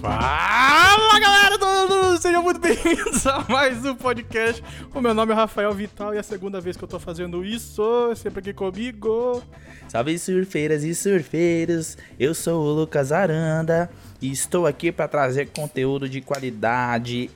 [0.00, 4.62] Fala galera, do- do- sejam muito bem-vindos a mais um podcast.
[4.94, 7.44] O meu nome é Rafael Vital e é a segunda vez que eu tô fazendo
[7.44, 7.82] isso,
[8.16, 9.42] sempre aqui comigo.
[9.88, 13.90] Salve surfeiras e surfeiros, eu sou o Lucas Aranda
[14.22, 17.30] e estou aqui para trazer conteúdo de qualidade.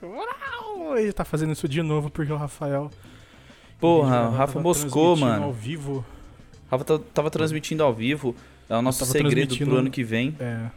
[0.00, 0.96] Uau!
[0.96, 2.88] Ele tá fazendo isso de novo porque o Rafael.
[3.80, 5.46] Porra, o Rafa moscou, mano.
[5.46, 6.04] Ao vivo.
[6.70, 8.34] Rafa tava transmitindo ao vivo,
[8.68, 10.34] é o nosso segredo pro ano que vem.
[10.40, 10.70] É.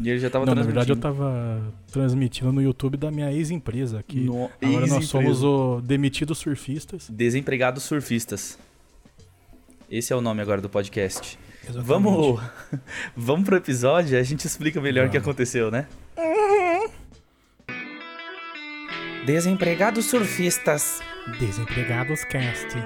[0.00, 1.60] E ele já tava Não, na verdade eu tava
[1.90, 4.20] transmitindo no YouTube da minha ex-empresa aqui.
[4.20, 5.06] No Agora nós ex-empresa.
[5.06, 7.08] somos o Demitidos Surfistas.
[7.10, 8.58] Desempregados surfistas.
[9.90, 11.38] Esse é o nome agora do podcast.
[11.64, 11.86] Exatamente.
[11.86, 12.40] Vamos,
[13.16, 15.86] vamos pro episódio, a gente explica melhor o que aconteceu, né?
[19.26, 21.00] Desempregados surfistas.
[21.38, 22.78] Desempregados Cast.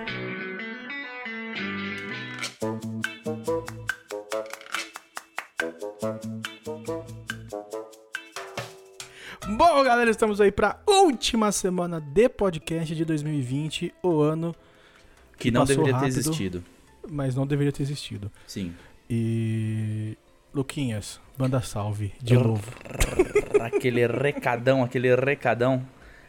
[9.84, 14.54] Galera, estamos aí para última semana de podcast de 2020, o ano,
[15.38, 16.18] Que não Passou deveria ter rápido.
[16.18, 16.64] existido.
[17.10, 18.30] mas não deveria ter existido.
[18.46, 18.72] Sim.
[19.10, 20.16] E
[20.54, 22.62] Luquinhas, banda salve de novo.
[23.60, 25.84] aquele recadão, aquele recadão.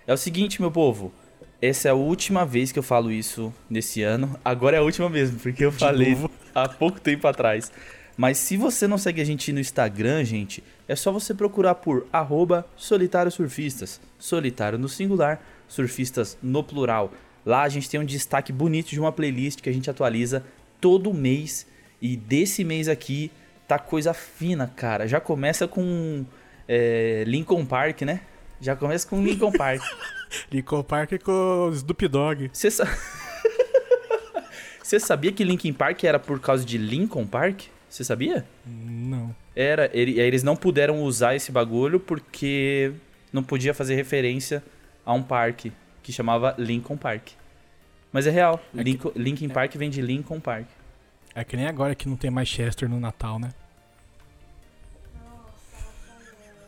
[0.07, 1.13] É o seguinte, meu povo.
[1.61, 4.37] Essa é a última vez que eu falo isso nesse ano.
[4.43, 6.29] Agora é a última mesmo, porque eu De falei novo.
[6.53, 7.71] há pouco tempo atrás.
[8.15, 12.05] Mas se você não segue a gente no Instagram, gente, é só você procurar por
[12.13, 13.99] arroba solitário surfistas.
[14.19, 17.11] Solitário no singular, surfistas no plural.
[17.45, 20.43] Lá a gente tem um destaque bonito de uma playlist que a gente atualiza
[20.79, 21.65] todo mês.
[22.01, 23.31] E desse mês aqui
[23.67, 25.07] tá coisa fina, cara.
[25.07, 26.25] Já começa com
[26.67, 28.21] é, Lincoln Park, né?
[28.61, 29.81] Já começa com Lincoln Park.
[30.51, 32.49] Lincoln Park com Snoop Dogg.
[32.53, 32.85] Você sa...
[34.99, 37.63] Sabia que Linkin Park era por causa de Lincoln Park?
[37.93, 38.43] Você sabia?
[38.65, 39.35] Não.
[39.55, 42.91] Era, ele- eles não puderam usar esse bagulho porque
[43.31, 44.63] não podia fazer referência
[45.05, 47.29] a um parque que chamava Lincoln Park.
[48.11, 50.65] Mas é real, É que- Lincoln, Linkin Park vem de Lincoln Park.
[51.35, 53.51] É que nem agora que não tem mais Chester no Natal, né?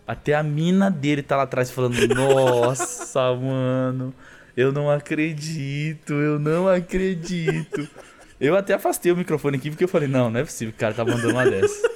[0.07, 4.13] Até a mina dele tá lá atrás falando: Nossa, mano,
[4.55, 7.89] eu não acredito, eu não acredito.
[8.39, 10.79] Eu até afastei o microfone aqui porque eu falei: Não, não é possível que o
[10.79, 11.89] cara tá mandando uma dessa.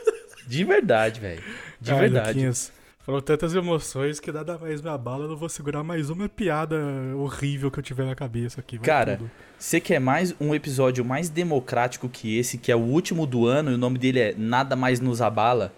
[0.47, 1.43] De verdade, velho.
[1.79, 2.29] De Ai, verdade.
[2.29, 6.27] Luquinhas, foram tantas emoções que nada mais me abala, eu não vou segurar mais uma
[6.27, 6.77] piada
[7.15, 8.79] horrível que eu tiver na cabeça aqui.
[8.79, 9.31] Cara, tudo.
[9.57, 13.71] Você quer mais um episódio mais democrático que esse, que é o último do ano,
[13.71, 15.73] e o nome dele é Nada Mais Nos Abala?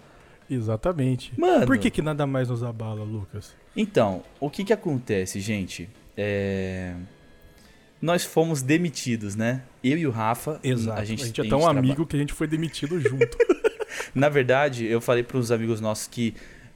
[0.49, 1.33] Exatamente.
[1.37, 1.65] Mano.
[1.65, 3.55] Por que, que nada mais nos abala, Lucas?
[3.75, 5.89] Então, o que que acontece, gente?
[6.17, 6.93] É...
[8.01, 9.61] Nós fomos demitidos, né?
[9.83, 10.59] Eu e o Rafa.
[10.95, 13.37] A gente, é a tão traba- amigo que a gente foi demitido junto.
[14.15, 16.33] Na verdade, eu falei para uns amigos nossos que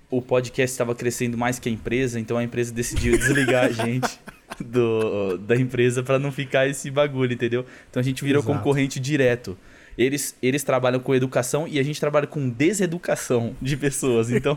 [0.10, 4.20] o podcast estava crescendo mais que a empresa, então a empresa decidiu desligar a gente
[4.60, 7.66] do, da empresa para não ficar esse bagulho, entendeu?
[7.90, 8.58] Então a gente virou Exato.
[8.58, 9.58] concorrente direto.
[9.98, 14.56] Eles, eles trabalham com educação e a gente trabalha com deseducação de pessoas, então.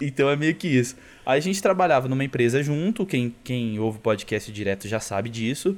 [0.00, 0.96] Então é meio que isso.
[1.24, 5.76] Aí a gente trabalhava numa empresa junto, quem, quem ouve podcast direto já sabe disso.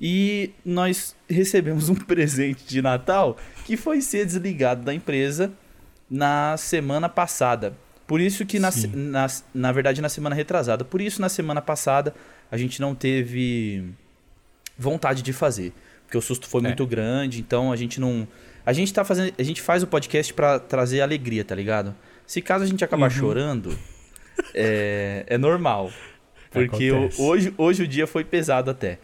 [0.00, 5.52] E nós recebemos um presente de Natal que foi ser desligado da empresa
[6.10, 7.76] na semana passada.
[8.06, 10.84] Por isso que, na, na, na verdade, na semana retrasada.
[10.84, 12.14] Por isso, na semana passada,
[12.50, 13.84] a gente não teve
[14.78, 15.72] vontade de fazer.
[16.04, 16.64] Porque o susto foi É.
[16.64, 18.28] muito grande, então a gente não.
[18.64, 19.32] A gente tá fazendo.
[19.36, 21.94] A gente faz o podcast pra trazer alegria, tá ligado?
[22.26, 23.16] Se caso a gente acabar Uhum.
[23.18, 23.78] chorando,
[24.54, 25.90] é, é normal.
[26.50, 27.20] Porque Acontece.
[27.20, 28.98] hoje, hoje o dia foi pesado até.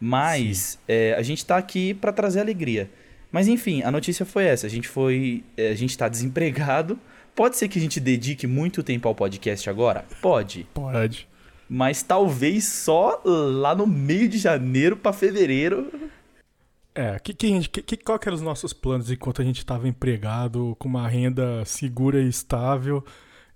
[0.00, 2.90] Mas é, a gente tá aqui pra trazer alegria.
[3.32, 4.66] Mas enfim, a notícia foi essa.
[4.66, 5.42] A gente foi.
[5.56, 6.98] é, a gente tá desempregado.
[7.34, 10.04] Pode ser que a gente dedique muito tempo ao podcast agora?
[10.22, 10.66] Pode.
[10.72, 11.26] Pode.
[11.68, 15.90] Mas talvez só lá no meio de janeiro pra fevereiro.
[16.94, 19.58] É, que, que, a gente- que, qual que eram os nossos planos enquanto a gente
[19.58, 23.04] estava empregado, com uma renda segura e estável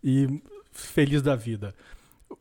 [0.03, 0.43] e
[0.73, 1.75] feliz da vida?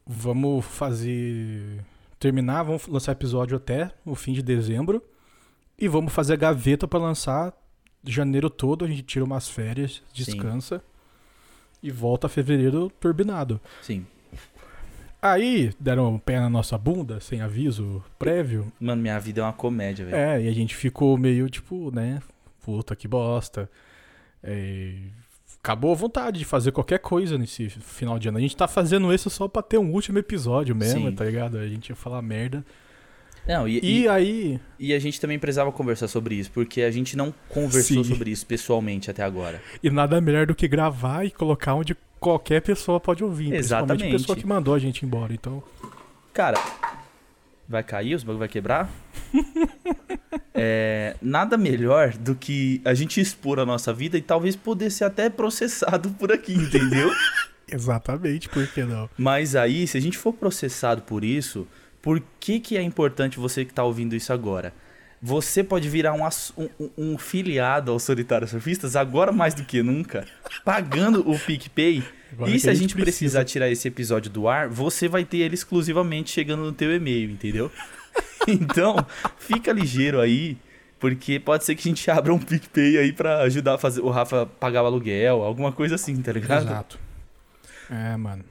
[0.06, 1.84] Vamos fazer.
[2.20, 5.04] Terminar, vamos lançar episódio até o fim de dezembro.
[5.78, 7.54] E vamos fazer a gaveta para lançar
[8.04, 8.84] janeiro todo.
[8.84, 10.82] A gente tira umas férias, descansa.
[11.84, 13.62] E volta fevereiro turbinado.
[13.84, 14.08] Sim.
[15.22, 18.72] Aí deram um pé na nossa bunda, sem aviso prévio.
[18.80, 20.16] Mano, minha vida é uma comédia, velho.
[20.16, 22.22] É, e a gente ficou meio tipo, né?
[22.64, 23.70] Puta que bosta.
[24.44, 24.94] É,
[25.62, 28.38] acabou a vontade de fazer qualquer coisa nesse final de ano.
[28.38, 31.16] A gente tá fazendo isso só pra ter um último episódio mesmo, Sim.
[31.16, 31.58] tá ligado?
[31.58, 32.64] A gente ia falar merda.
[33.48, 36.92] Não, e, E, e, aí, e a gente também precisava conversar sobre isso, porque a
[36.92, 38.12] gente não conversou Sim.
[38.12, 39.62] sobre isso pessoalmente até agora.
[39.82, 43.50] e nada melhor do que gravar e colocar onde qualquer pessoa pode ouvir.
[43.50, 44.18] Principalmente a Exatamente.
[44.22, 45.34] pessoa que mandou a gente embora.
[45.34, 45.64] Então,
[46.34, 46.58] Cara,
[47.68, 48.14] vai cair?
[48.16, 48.90] Os bagulho vai quebrar?
[50.60, 55.04] É, nada melhor do que a gente expor a nossa vida e talvez poder ser
[55.04, 57.12] até processado por aqui, entendeu?
[57.72, 59.08] exatamente, por que não?
[59.16, 61.68] Mas aí, se a gente for processado por isso,
[62.08, 64.74] por que, que é importante você que tá ouvindo isso agora?
[65.22, 66.24] Você pode virar um,
[66.58, 70.26] um- um- filiado aos Solitários Surfistas agora mais do que nunca,
[70.64, 72.02] pagando o PicPay.
[72.32, 73.44] Agora e se a gente precisar precisa.
[73.44, 77.70] tirar esse episódio do ar, você vai ter ele exclusivamente chegando no teu e-mail, entendeu?
[78.48, 78.96] Então,
[79.38, 80.56] fica ligeiro aí,
[81.02, 84.10] porque pode ser que a gente abra um PicPay aí pra ajudar a fazer o
[84.10, 86.68] Rafa pagar o aluguel, alguma coisa assim, tá ligado?
[86.68, 86.98] Exato.
[87.90, 88.46] É, mano.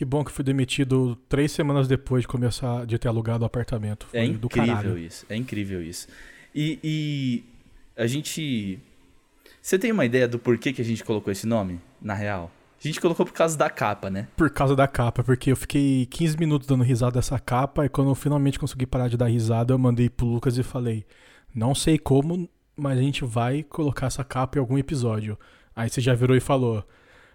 [0.00, 4.06] Que bom que fui demitido três semanas depois de começar de ter alugado o apartamento.
[4.06, 6.08] Foi É incrível isso, é incrível isso.
[6.54, 7.44] E, e
[7.94, 8.78] a gente.
[9.60, 12.50] Você tem uma ideia do porquê que a gente colocou esse nome, na real?
[12.82, 14.26] A gente colocou por causa da capa, né?
[14.38, 18.08] Por causa da capa, porque eu fiquei 15 minutos dando risada dessa capa e quando
[18.08, 21.04] eu finalmente consegui parar de dar risada, eu mandei pro Lucas e falei:
[21.54, 25.38] Não sei como, mas a gente vai colocar essa capa em algum episódio.
[25.76, 26.82] Aí você já virou e falou: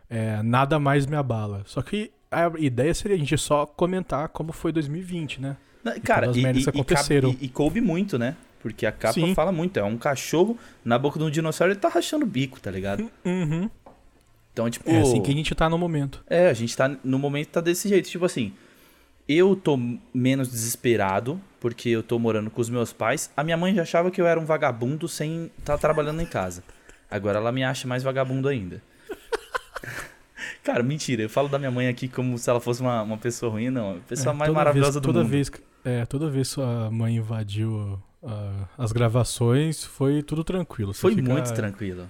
[0.10, 1.62] é, Nada mais me abala.
[1.68, 5.58] Só que a ideia seria a gente só comentar como foi 2020, né?
[6.04, 7.30] Cara, e, e- aconteceram.
[7.40, 8.36] e- e coube muito, né?
[8.60, 9.36] Porque a capa Sim.
[9.36, 9.78] fala muito.
[9.78, 13.10] É um cachorro na boca de um dinossauro ele tá rachando o bico, tá ligado?
[13.24, 13.70] Uhum.
[14.52, 14.90] Então, tipo.
[14.90, 16.24] É assim que a gente tá no momento.
[16.28, 16.90] É, a gente tá.
[17.04, 18.10] No momento tá desse jeito.
[18.10, 18.54] Tipo assim.
[19.28, 19.78] Eu tô
[20.14, 23.30] menos desesperado, porque eu tô morando com os meus pais.
[23.36, 26.26] A minha mãe já achava que eu era um vagabundo sem estar tá trabalhando em
[26.28, 26.64] casa.
[27.10, 28.82] Agora ela me acha mais vagabundo ainda.
[30.66, 31.22] Cara, mentira.
[31.24, 33.98] Eu falo da minha mãe aqui como se ela fosse uma, uma pessoa ruim, não.
[33.98, 35.30] A pessoa É, mais maravilhosa vez, do toda mundo.
[35.30, 35.52] Vez,
[35.86, 40.94] é, toda vez que sua mãe invadiu ah, as gravações, foi tudo tranquilo.
[40.94, 42.08] Você Foi fica- muito tranquilo.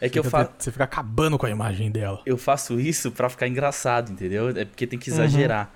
[0.00, 2.20] É que eu, fica- fa Você fica acabando com a imagem dela.
[2.26, 4.48] eu faço isso pra ficar engraçado, entendeu?
[4.50, 5.16] É porque tem que Uhum.
[5.16, 5.72] exagerar.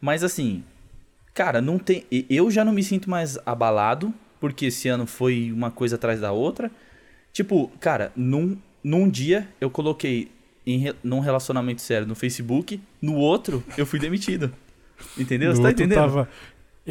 [0.00, 0.64] Mas assim,
[1.34, 2.06] cara, não tem.
[2.30, 6.32] Eu já não me sinto mais abalado, porque esse ano foi uma coisa atrás da
[6.32, 6.70] outra.
[7.34, 10.30] Tipo, cara, num, num dia eu coloquei
[10.74, 14.52] em, num relacionamento sério no Facebook, no outro eu fui demitido.
[15.18, 15.54] Entendeu?
[15.54, 15.98] Você tá entendendo?
[15.98, 16.28] Tava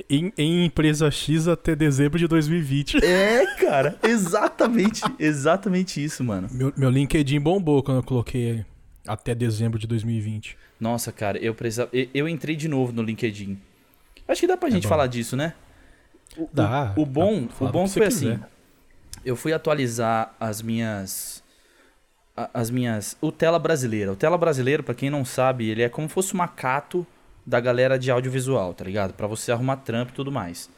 [0.10, 2.98] em, em empresa X até dezembro de 2020.
[3.04, 6.48] É, cara, exatamente, exatamente isso, mano.
[6.52, 8.66] Meu, meu LinkedIn bombou quando eu coloquei
[9.08, 10.58] até dezembro de 2020.
[10.80, 11.90] Nossa, cara, eu precisava.
[11.94, 13.60] Eu, eu entrei de novo no LinkedIn.
[14.28, 14.90] Acho que dá pra É gente bom.
[14.90, 15.54] falar disso, né?
[16.38, 18.34] O, o- Dá, O, bom, dá, o bom o foi assim.
[18.34, 18.48] quiser.
[19.26, 21.39] Eu fui atualizar as minhas.
[22.54, 23.18] As minhas.
[23.22, 24.12] O Tela Brasileira.
[24.12, 27.06] O Tela Brasileiro, pra quem não sabe, ele é como se fosse uma cato
[27.46, 29.14] da galera de audiovisual, tá ligado?
[29.14, 30.70] Pra você arrumar trampo e tudo mais.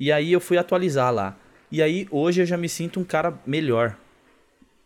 [0.00, 1.36] E aí eu fui atualizar lá.
[1.70, 3.96] E aí hoje eu já me sinto um cara melhor.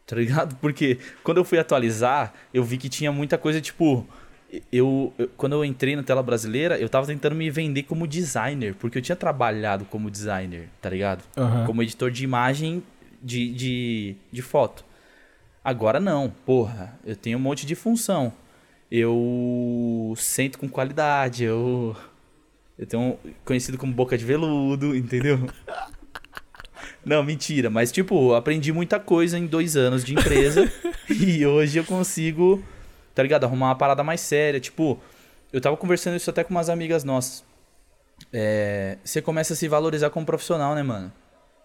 [0.06, 0.56] Tá ligado?
[0.56, 4.06] Porque quando eu fui atualizar, eu vi que tinha muita coisa tipo.
[4.70, 8.75] Eu, eu- quando eu entrei na tela brasileira, eu tava tentando me vender como designer,
[8.75, 11.23] porque eu tinha trabalhado como designer, tá ligado?
[11.37, 11.64] Aham.
[11.64, 12.82] Como editor de imagem
[13.23, 14.85] de, de, de foto.
[15.64, 18.32] Agora não, porra, eu tenho um monte de função.
[18.91, 21.97] Eu sento com qualidade, eu.
[22.79, 25.38] Eu tenho um, conhecido como boca de veludo, entendeu?
[27.05, 30.71] Não, mentira, mas tipo, aprendi muita coisa em dois anos de empresa
[31.11, 32.62] e hoje eu consigo,
[33.12, 33.42] tá ligado?
[33.45, 34.61] Arrumar uma parada mais séria.
[34.61, 35.00] Tipo,
[35.52, 37.45] eu tava conversando isso até com umas amigas nossas.
[38.33, 41.12] É, você começa a se valorizar como profissional, né, mano?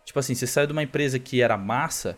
[0.05, 2.17] Tipo assim, você saiu de uma empresa que era massa,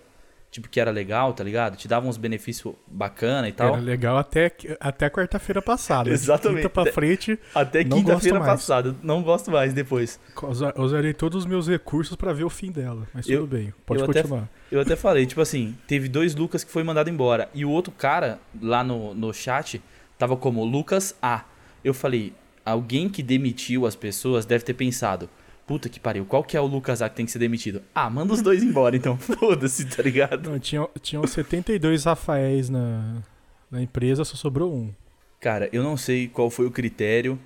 [0.52, 1.76] tipo, que era legal, tá ligado?
[1.78, 3.74] Te dava uns benefícios bacana e tal.
[3.74, 6.10] Era legal até, até quarta-feira passada.
[6.10, 6.64] De Exatamente.
[6.64, 8.96] Quinta pra frente, Até quinta-feira passada.
[9.04, 10.20] Não gosto mais depois.
[10.44, 13.08] usa- usarei todos os meus recursos pra ver o fim dela.
[13.14, 14.50] Mas Eu- tudo bem, pode eu até- continuar.
[14.72, 17.50] Eu até falei, tipo assim, teve dois Lucas que foi mandado embora.
[17.54, 19.82] E o outro cara, lá no, no chat,
[20.18, 21.44] tava como Lucas A.
[21.84, 22.34] Eu falei,
[22.66, 25.30] alguém que demitiu as pessoas deve ter pensado,
[25.70, 27.84] puta que pariu, qual que é o Lucas A que tem que ser demitido?
[27.94, 30.50] Ah, manda os dois embora, então foda-se, tá ligado?
[30.50, 33.22] Não, tinham, tinham 72 Rafaéis na,
[33.70, 34.92] na empresa, só sobrou um.
[35.40, 37.38] Cara, eu não sei qual foi o critério.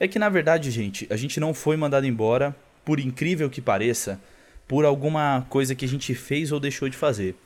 [0.00, 4.20] É que na verdade, gente, a gente não foi mandado embora, por incrível que pareça,
[4.66, 7.36] por alguma coisa que a gente fez ou deixou de fazer.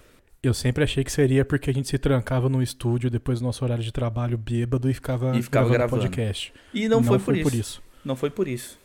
[0.43, 3.63] Eu sempre achei que seria porque a gente se trancava no estúdio depois do nosso
[3.63, 6.01] horário de trabalho bêbado e ficava, E ficava gravando.
[6.03, 6.51] podcast.
[6.73, 7.83] E não, foi, por, isso.
[8.03, 8.83] Não foi por isso.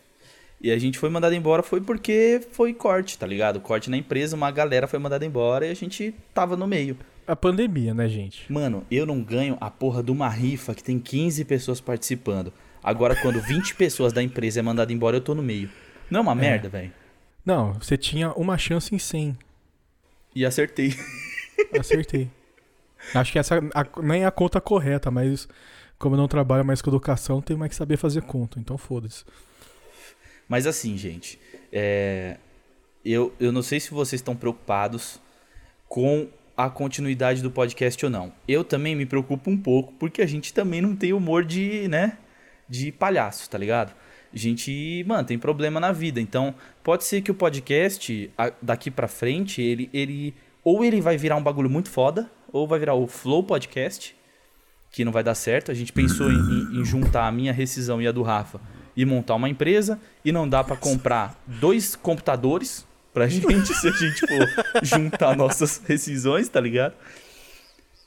[0.61, 3.59] E a gente foi mandado embora foi porque foi corte, tá ligado?
[3.61, 6.97] Corte na empresa, uma galera foi mandada embora e a gente tava no meio.
[7.25, 8.51] A pandemia, né, gente?
[8.51, 12.51] Mano, eu não ganho a porra de uma rifa que tem 15 pessoas participando.
[12.83, 15.69] Agora, quando 20 pessoas da empresa é mandada embora, eu tô no meio.
[16.09, 16.91] Não é uma merda, velho.
[17.45, 19.37] Não, você tinha uma chance em 100.
[20.35, 20.93] E acertei.
[21.79, 22.29] Acertei.
[23.13, 25.47] Acho que essa a- nem é a conta correta, mas
[25.97, 28.59] como eu não trabalho mais com educação, tenho mais que saber fazer conta.
[28.59, 29.23] Então foda-se.
[30.49, 31.39] Mas assim, gente,
[31.71, 32.35] é,
[33.05, 35.19] eu, eu não sei se vocês estão preocupados
[35.87, 36.27] com
[36.57, 38.33] a continuidade do podcast ou não.
[38.47, 42.17] Eu também me preocupo um pouco, porque a gente também não tem humor de, né,
[42.67, 43.93] de palhaço, tá ligado?
[44.33, 46.19] A gente, mano, tem problema na vida.
[46.19, 46.53] Então,
[46.83, 48.29] pode ser que o podcast,
[48.61, 50.35] daqui pra frente, ele, ele.
[50.63, 54.15] Ou ele vai virar um bagulho muito foda, ou vai virar o Flow Podcast,
[54.91, 55.71] que não vai dar certo.
[55.71, 58.59] A gente pensou em, em- em juntar a minha rescisão e a do Rafa
[58.95, 63.91] e montar uma empresa, e não dá pra comprar dois computadores pra gente se a
[63.91, 66.93] gente for juntar nossas rescisões, tá ligado?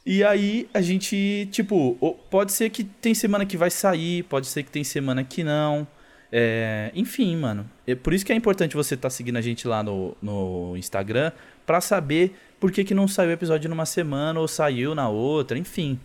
[0.04, 4.64] E aí a gente, tipo, pode ser que tem semana que vai sair, pode ser
[4.64, 5.86] que tem semana que não.
[6.30, 7.68] É, enfim, mano.
[7.86, 11.30] É por isso que é importante você estar seguindo a gente lá no, no Instagram
[11.64, 15.56] pra saber por que, que não saiu o episódio numa semana ou saiu na outra,
[15.56, 16.00] enfim.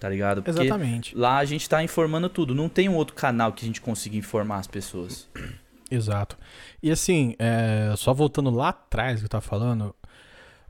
[0.00, 0.42] Tá ligado?
[0.42, 1.16] Porque Exatamente.
[1.16, 2.54] lá a gente tá informando tudo.
[2.54, 5.28] Não tem um outro canal que a gente consiga informar as pessoas.
[5.90, 6.36] Exato.
[6.82, 9.94] E assim, é, só voltando lá atrás que eu tava falando,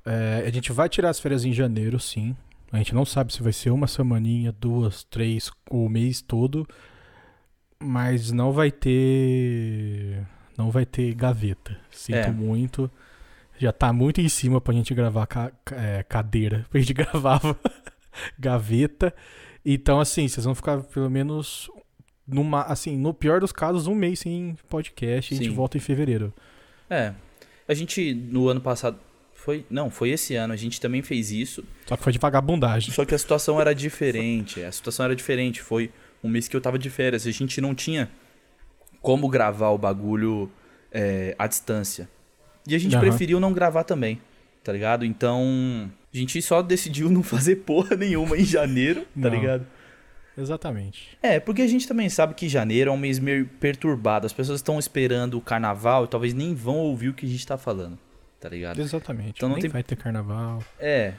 [0.06, 2.34] é, a gente vai tirar as férias em janeiro, sim.
[2.72, 6.66] A gente não sabe se vai ser uma semaninha, duas, três, o mês todo.
[7.80, 10.26] Mas não vai ter.
[10.56, 11.76] Não vai ter gaveta.
[11.90, 12.30] Sinto É.
[12.30, 12.90] muito.
[13.58, 16.64] Já tá muito em cima pra gente gravar ca- é, cadeira.
[16.72, 17.56] A gente gravava
[18.38, 19.14] gaveta.
[19.64, 21.70] Então, assim, vocês vão ficar pelo menos.
[22.26, 25.54] Numa, assim, no pior dos casos, um mês sem podcast e a gente Sim.
[25.54, 26.32] volta em fevereiro.
[26.90, 27.14] É.
[27.66, 28.98] A gente, no ano passado.
[29.32, 29.64] Foi.
[29.70, 30.52] Não, foi esse ano.
[30.52, 31.64] A gente também fez isso.
[31.86, 32.92] Só que foi de vagabundagem.
[32.92, 34.62] Só que a situação era diferente.
[34.62, 35.62] A situação era diferente.
[35.62, 35.90] Foi
[36.22, 37.26] um mês que eu tava de férias.
[37.26, 38.10] A gente não tinha
[39.00, 40.50] como gravar o bagulho
[40.92, 42.08] é, à distância.
[42.66, 43.06] E a gente Aham.
[43.06, 44.20] preferiu não gravar também.
[44.62, 45.04] Tá ligado?
[45.04, 45.90] Então.
[46.12, 49.30] A gente só decidiu não fazer porra nenhuma em janeiro, tá Não.
[49.30, 49.66] ligado?
[50.36, 51.18] Exatamente.
[51.22, 54.24] É, porque a gente também sabe que janeiro é um mês meio perturbado.
[54.26, 57.44] As pessoas estão esperando o carnaval e talvez nem vão ouvir o que a gente
[57.46, 57.98] tá falando.
[58.40, 58.80] Tá ligado?
[58.80, 59.32] Exatamente.
[59.36, 60.62] Então não tem- vai ter carnaval.
[60.78, 61.14] É.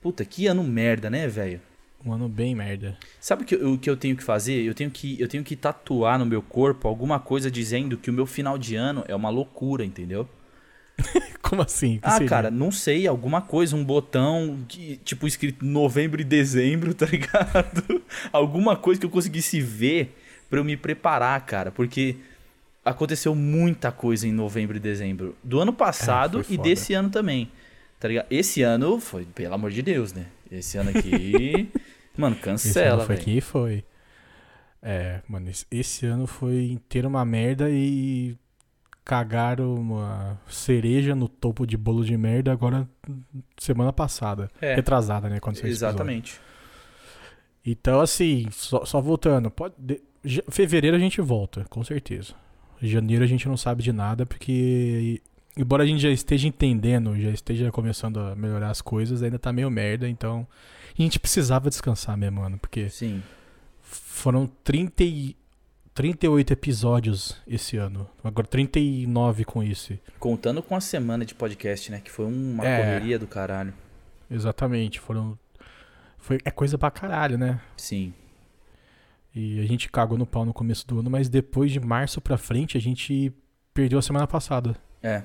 [0.00, 1.60] Puta, que ano merda, né, velho?
[2.06, 2.96] Um ano bem merda.
[3.18, 4.62] Sabe o que, eu- o que eu tenho que fazer?
[4.62, 8.12] Eu tenho que, eu tenho que tatuar no meu corpo alguma coisa dizendo que o
[8.12, 10.28] meu final de ano é uma loucura, entendeu?
[11.42, 11.98] Como assim?
[12.02, 12.28] Ah, seria?
[12.28, 18.02] cara, não sei, alguma coisa, um botão que, tipo escrito novembro e dezembro, tá ligado?
[18.32, 20.16] alguma coisa que eu conseguisse ver
[20.48, 22.16] pra eu me preparar, cara, porque
[22.84, 27.10] aconteceu muita coisa em novembro e dezembro do ano passado É, foi e desse ano
[27.10, 27.50] também.
[27.98, 28.26] Tá ligado?
[28.30, 30.26] Esse ano foi, pelo amor de Deus, né?
[30.50, 31.70] Esse ano aqui,
[32.16, 33.24] mano, cancela, foi velho.
[33.24, 33.84] que foi.
[34.82, 38.36] É, mano, esse ano foi inteiro uma merda e
[39.04, 42.88] cagaram uma cereja no topo de bolo de merda agora
[43.58, 44.50] semana passada.
[44.60, 44.74] É.
[44.74, 45.38] Retrasada, né?
[45.40, 45.62] Quando.
[45.64, 46.40] Exatamente.
[47.64, 49.50] Então, assim, só, só voltando.
[49.50, 50.02] Pode, de-
[50.50, 52.34] fevereiro a gente volta, com certeza.
[52.82, 55.20] Janeiro a gente não sabe de nada, porque.
[55.56, 59.52] Embora a gente já esteja entendendo, já esteja começando a melhorar as coisas, ainda tá
[59.52, 60.46] meio merda, então.
[60.98, 63.22] A gente precisava descansar mesmo, mano, porque Sim.
[63.80, 65.36] foram 30 e,
[65.94, 68.08] 38 episódios esse ano.
[68.22, 70.00] Agora 39 com esse.
[70.18, 72.00] Contando com a semana de podcast, né?
[72.00, 72.78] Que foi uma É.
[72.78, 73.72] correria do caralho.
[74.30, 75.38] Exatamente, foram.
[76.18, 77.60] Foi, é coisa pra caralho, né?
[77.76, 78.12] Sim.
[79.34, 82.36] E a gente cagou no pau no começo do ano, mas depois de março pra
[82.36, 83.32] frente a gente
[83.72, 84.76] perdeu a semana passada.
[85.02, 85.16] É.
[85.18, 85.24] A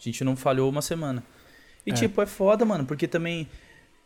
[0.00, 1.22] gente não falhou uma semana.
[1.86, 1.94] E É.
[1.94, 3.48] tipo, é foda, mano, porque também.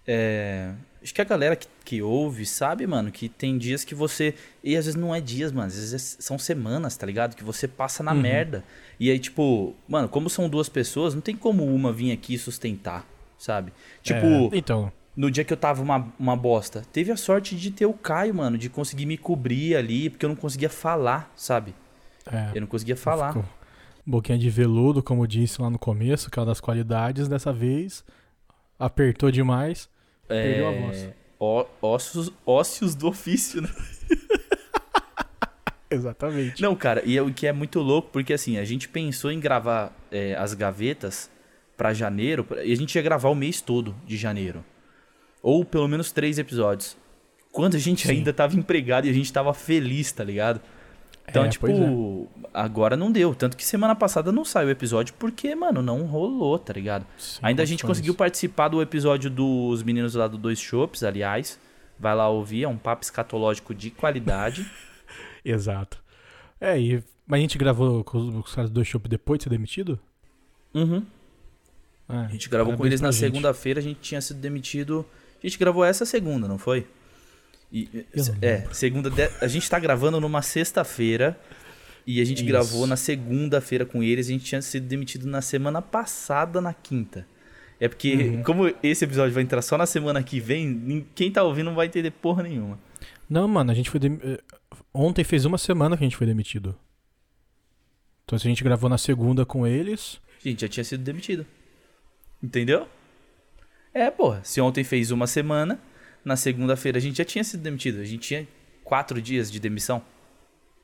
[0.07, 0.73] É...
[1.03, 4.35] Acho que a galera que, que ouve sabe, mano, que tem dias que você.
[4.63, 5.67] E às vezes não é dias, mano.
[5.67, 7.35] Às vezes é- são semanas, tá ligado?
[7.35, 8.21] Que você passa na Uhum.
[8.21, 8.63] merda.
[9.01, 13.05] E aí, tipo, mano, como são duas pessoas, não tem como uma vir aqui sustentar,
[13.37, 13.73] sabe?
[14.01, 17.73] Tipo, É, então, no dia que eu tava uma, uma bosta, teve a sorte de
[17.73, 21.75] ter o Caio, mano, de conseguir me cobrir ali, porque eu não conseguia falar, sabe?
[22.31, 23.33] é, Eu não conseguia falar.
[23.33, 23.45] ficou
[24.07, 27.27] boquinha de veludo, como eu disse lá no começo, que é uma das qualidades.
[27.27, 28.05] Dessa vez,
[28.79, 29.91] apertou demais.
[30.33, 30.99] Perdeu a voz.
[31.03, 33.69] É, ó- Ossos, ósseos do ofício, né?
[35.91, 36.63] Exatamente.
[36.63, 39.39] Não, cara, e é o que é muito louco, porque assim, a gente pensou em
[39.39, 41.31] gravar é, as gavetas
[41.77, 44.65] pra janeiro, pra- e a gente ia gravar o mês todo de janeiro.
[45.43, 46.97] Ou pelo menos três episódios.
[47.51, 48.13] Quando a gente Sim.
[48.15, 50.61] ainda tava empregado e a gente tava feliz, tá ligado?
[51.33, 52.49] Então, É, tipo, é.
[52.53, 53.35] agora não deu.
[53.35, 57.07] Tanto que semana passada não saiu o episódio porque, mano, não rolou, tá ligado?
[57.19, 57.89] Sem Ainda a gente condições.
[57.97, 61.59] conseguiu participar do episódio dos meninos lá do Dois Shops, aliás.
[61.99, 64.71] Vai lá ouvir, é um papo escatológico de qualidade.
[65.45, 65.99] Exato.
[66.61, 69.99] É, e Mas a gente gravou com os, caras do Shop depois de ser demitido?
[70.75, 71.03] Uhum.
[72.09, 75.07] É, A gente gravou com eles na segunda-feira, a gente tinha sido demitido.
[75.43, 76.87] A gente gravou essa segunda, não foi?
[77.73, 78.07] E,
[78.43, 79.09] é, segunda.
[79.11, 81.39] de- A gente tá gravando numa sexta-feira.
[82.07, 82.47] E a gente Isso.
[82.47, 84.27] gravou na segunda-feira com eles.
[84.27, 87.27] A gente tinha sido demitido na semana passada, na quinta.
[87.81, 88.43] É porque, Uhum.
[88.43, 91.87] como esse episódio vai entrar só na semana que vem, quem tá ouvindo não vai
[91.87, 92.79] entender porra nenhuma.
[93.31, 93.99] Não, mano, a gente foi.
[94.01, 94.41] dem- eh,
[94.93, 96.77] Ontem fez uma semana que a gente foi demitido.
[98.25, 100.21] Então se a gente gravou na segunda com eles.
[100.45, 101.47] A gente já tinha sido demitido.
[102.43, 102.87] Entendeu?
[103.95, 104.41] É, porra.
[104.45, 105.79] Se ontem fez uma semana,
[106.25, 108.01] na segunda-feira a gente já tinha sido demitido.
[108.01, 108.47] A gente tinha
[108.85, 110.03] quatro dias de demissão.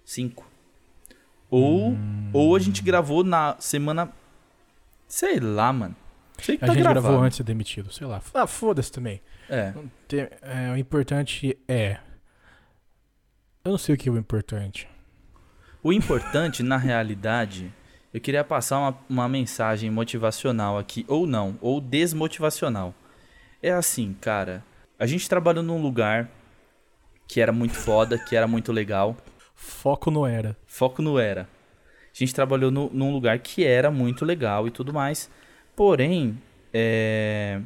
[0.05, 0.49] Cinco.
[1.51, 2.31] Ou, Hum.
[2.33, 4.13] ou a gente gravou na semana.
[5.07, 5.97] Sei lá, mano.
[6.39, 7.03] Sei que A tá gente gravado.
[7.07, 8.21] gravou antes de ser demitido, sei lá.
[8.35, 9.21] Ah, foda-se também.
[9.49, 9.73] É.
[10.07, 11.99] Tem- é, o importante é.
[13.65, 14.89] Eu não sei o que é o importante.
[15.83, 17.73] O importante, na realidade,
[18.13, 22.95] eu queria passar uma, uma mensagem motivacional aqui, ou não, ou desmotivacional.
[23.63, 24.63] É assim, cara.
[24.99, 26.29] A gente trabalhou num lugar
[27.27, 29.17] que era muito foda, que era muito legal.
[29.55, 30.57] Foco não era.
[30.67, 31.43] Foco no era.
[31.43, 35.31] A gente trabalhou no- num lugar que era muito legal e tudo mais.
[35.77, 36.39] Porém,
[36.73, 37.61] é,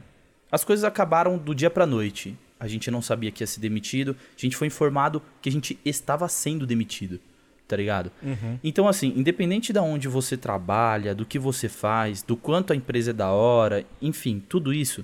[0.51, 2.37] as coisas acabaram do dia pra noite.
[2.61, 4.17] A gente não sabia que ia ser demitido.
[4.37, 7.19] A gente foi informado que a gente estava sendo demitido.
[7.67, 8.13] Tá ligado?
[8.63, 13.11] Então, assim, independente de onde você trabalha, do que você faz, do quanto a empresa
[13.11, 15.03] é da hora, enfim, tudo isso,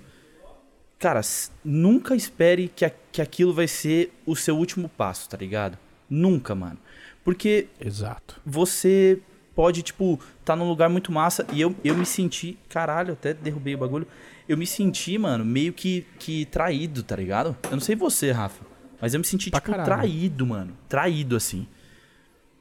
[0.98, 1.20] cara,
[1.64, 5.78] nunca espere que, a- que aquilo vai ser o seu último passo, tá ligado?
[6.08, 6.78] Nunca, mano.
[7.24, 8.40] Porque Exato.
[8.44, 9.20] você
[9.54, 13.74] pode, tipo, tá num lugar muito massa e eu, eu me senti, caralho, até derrubei
[13.74, 14.06] o bagulho.
[14.48, 17.54] Eu me senti, mano, meio que, que traído, tá ligado?
[17.64, 18.64] Eu não sei você, Rafa,
[19.00, 19.86] mas eu me senti, Pra tipo, caralho.
[19.86, 20.76] traído, mano.
[20.88, 21.66] Traído, assim.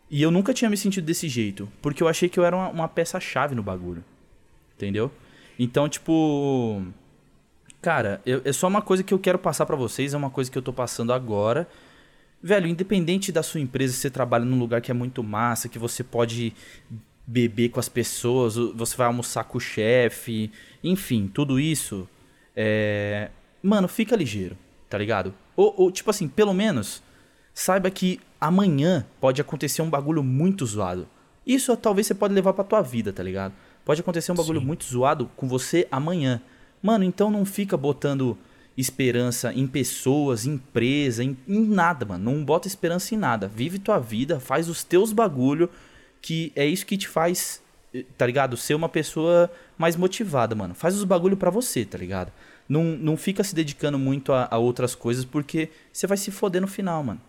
[0.09, 2.69] E eu nunca tinha me sentido desse jeito, porque eu achei que eu era uma,
[2.69, 4.03] uma peça-chave no bagulho.
[4.75, 5.11] Entendeu?
[5.57, 6.83] Então, tipo.
[7.81, 10.49] Cara, eu- é só uma coisa que eu quero passar pra vocês, é uma coisa
[10.51, 11.67] que eu tô passando agora.
[12.41, 15.79] Velho, independente da sua empresa, se você trabalha num lugar que é muito massa, que
[15.79, 16.53] você pode
[17.25, 20.51] beber com as pessoas, você vai almoçar com o chefe,
[20.83, 22.07] enfim, tudo isso.
[22.55, 23.29] É...
[23.61, 24.57] Mano, fica ligeiro,
[24.89, 25.33] tá ligado?
[25.55, 27.01] Ou, ou, tipo assim, pelo menos
[27.53, 31.07] saiba que amanhã pode acontecer um bagulho muito zoado.
[31.45, 33.53] Isso talvez você pode levar pra tua vida, tá ligado?
[33.83, 34.65] Pode acontecer um bagulho Sim.
[34.65, 36.41] muito zoado com você amanhã.
[36.81, 38.37] Mano, então não fica botando
[38.77, 42.31] esperança em pessoas, em empresa, em, em nada, mano.
[42.31, 43.47] Não bota esperança em nada.
[43.47, 45.69] Vive tua vida, faz os teus bagulho,
[46.21, 47.61] que é isso que te faz,
[47.93, 48.55] eh, tá ligado?
[48.55, 50.75] Ser uma pessoa mais motivada, mano.
[50.75, 52.31] Faz os bagulho pra você, tá ligado?
[52.69, 56.61] Não, não fica se dedicando muito a, a outras coisas, porque você vai se foder
[56.61, 57.21] no final, mano.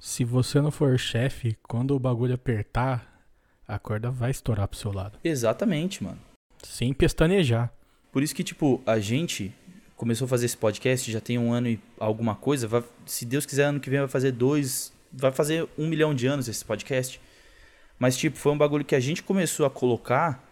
[0.00, 3.20] Se você não for chefe, quando o bagulho apertar,
[3.66, 5.18] a corda vai estourar pro seu lado.
[5.22, 6.18] Exatamente, mano.
[6.62, 7.72] Sem pestanejar.
[8.18, 9.54] Por isso que, tipo, a gente
[9.94, 12.66] começou a fazer esse podcast, já tem um ano e alguma coisa.
[12.66, 14.92] vai- se Deus quiser, ano que vem vai fazer dois.
[15.12, 17.20] Vai fazer um milhão de anos esse podcast.
[17.96, 20.44] Mas, tipo, foi um bagulho que a gente começou a colocar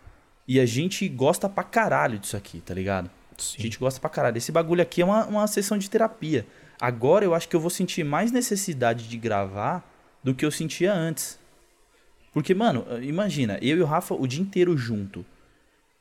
[0.46, 3.10] e a gente gosta pra caralho disso aqui, tá ligado?
[3.36, 3.60] A Sim.
[3.62, 4.38] gente gosta pra caralho.
[4.38, 6.46] Esse bagulho aqui é uma, uma sessão de terapia.
[6.80, 9.84] Agora eu acho que eu vou sentir mais necessidade de gravar
[10.22, 11.36] do que eu sentia antes.
[12.32, 15.26] Porque, mano, imagina, eu e o Rafa o dia inteiro junto.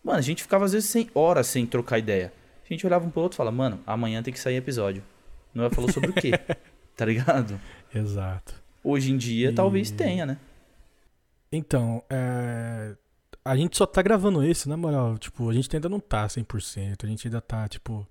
[0.05, 2.31] Mano, a gente ficava às vezes sem horas sem trocar ideia.
[2.63, 5.01] A gente olhava um pro outro e falava, mano, amanhã tem que sair episódio.
[5.51, 6.31] Não falou sobre o quê?
[6.95, 7.59] tá ligado?
[7.93, 8.53] Exato.
[8.83, 10.37] Hoje em dia E- talvez tenha, né?
[11.51, 12.95] Então, é...
[13.43, 15.17] a gente só tá gravando esse, na moral.
[15.17, 17.03] Tipo, a gente ainda não tá 100%.
[17.03, 18.07] A gente ainda tá, tipo,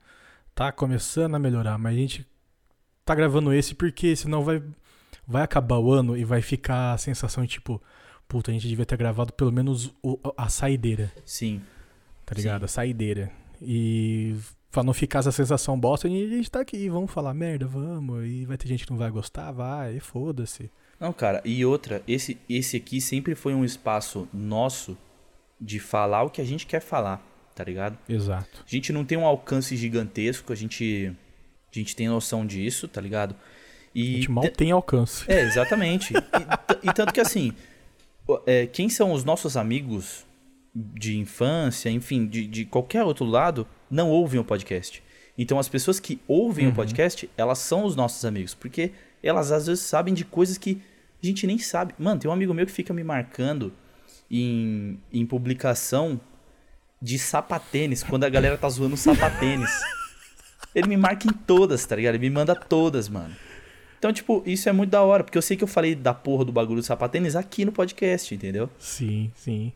[0.54, 1.78] tá começando a melhorar.
[1.78, 2.26] Mas a gente
[3.04, 4.60] tá gravando esse porque senão vai,
[5.26, 7.80] vai acabar o ano e vai ficar a sensação de, tipo,
[8.26, 11.60] puta, a gente devia ter gravado pelo menos o- a saideira, Sim.
[12.24, 12.64] Tá ligado?
[12.64, 13.30] A saideira.
[13.60, 14.34] E
[14.70, 18.26] pra não ficar essa sensação bosta, a gente, a tá aqui, vamos falar merda, vamos.
[18.26, 20.70] E vai ter gente que não vai gostar, vai, e foda-se.
[20.98, 24.96] Não, cara, e outra, esse, esse aqui sempre foi um espaço nosso
[25.60, 27.96] de falar o que a gente quer falar, tá ligado?
[28.08, 28.64] Exato.
[28.66, 31.12] A gente não tem um alcance gigantesco, a gente,
[31.72, 33.34] a gente tem noção disso, tá ligado?
[33.34, 33.36] A
[33.94, 35.24] E gente mal tem alcance.
[35.30, 36.12] É, exatamente.
[36.14, 37.52] E, e tanto que assim,
[38.46, 40.24] é, quem são os nossos amigos
[40.74, 45.02] de infância, enfim, de, de qualquer outro lado, não ouvem o podcast.
[45.38, 46.74] Então as pessoas que ouvem o Uhum.
[46.74, 50.80] podcast, elas são os nossos amigos, porque elas às vezes sabem de coisas que
[51.22, 51.94] a gente nem sabe.
[51.98, 53.72] Mano, tem um amigo meu que fica me marcando
[54.30, 56.20] em, em publicação
[57.00, 59.70] de sapatênis, quando a galera tá zoando sapatênis.
[60.74, 62.14] Ele me marca em todas, tá ligado?
[62.16, 63.34] Ele me manda todas, mano.
[63.98, 66.44] Então, tipo, isso é muito da hora, porque eu sei que eu falei da porra
[66.44, 68.68] do bagulho do sapatênis aqui no podcast, entendeu?
[68.78, 69.72] Sim, sim.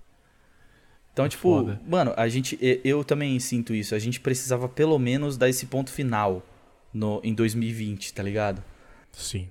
[1.18, 1.80] Então, É tipo, foda.
[1.84, 2.56] mano, a gente.
[2.84, 3.92] Eu também sinto isso.
[3.92, 6.46] A gente precisava pelo menos dar esse ponto final
[6.94, 8.62] no, em 2020, tá ligado?
[9.12, 9.48] Sim.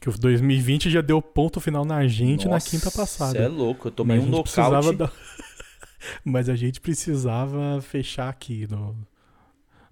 [0.00, 3.32] Que o 2020 já deu ponto final na gente na Nossa, quinta passada.
[3.32, 4.96] Cê é louco, eu tomei Mas um nocaute.
[4.96, 5.12] dar-
[6.24, 8.96] Mas a gente precisava fechar aqui no,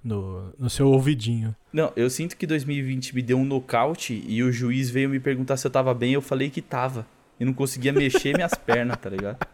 [0.03, 1.55] no, no seu ouvidinho.
[1.71, 5.59] Não, eu sinto que 2020 me deu um nocaute e o juiz veio me perguntar
[5.59, 7.07] se eu tava bem, eu falei que tava.
[7.39, 9.47] E não conseguia mexer minhas pernas, tá ligado?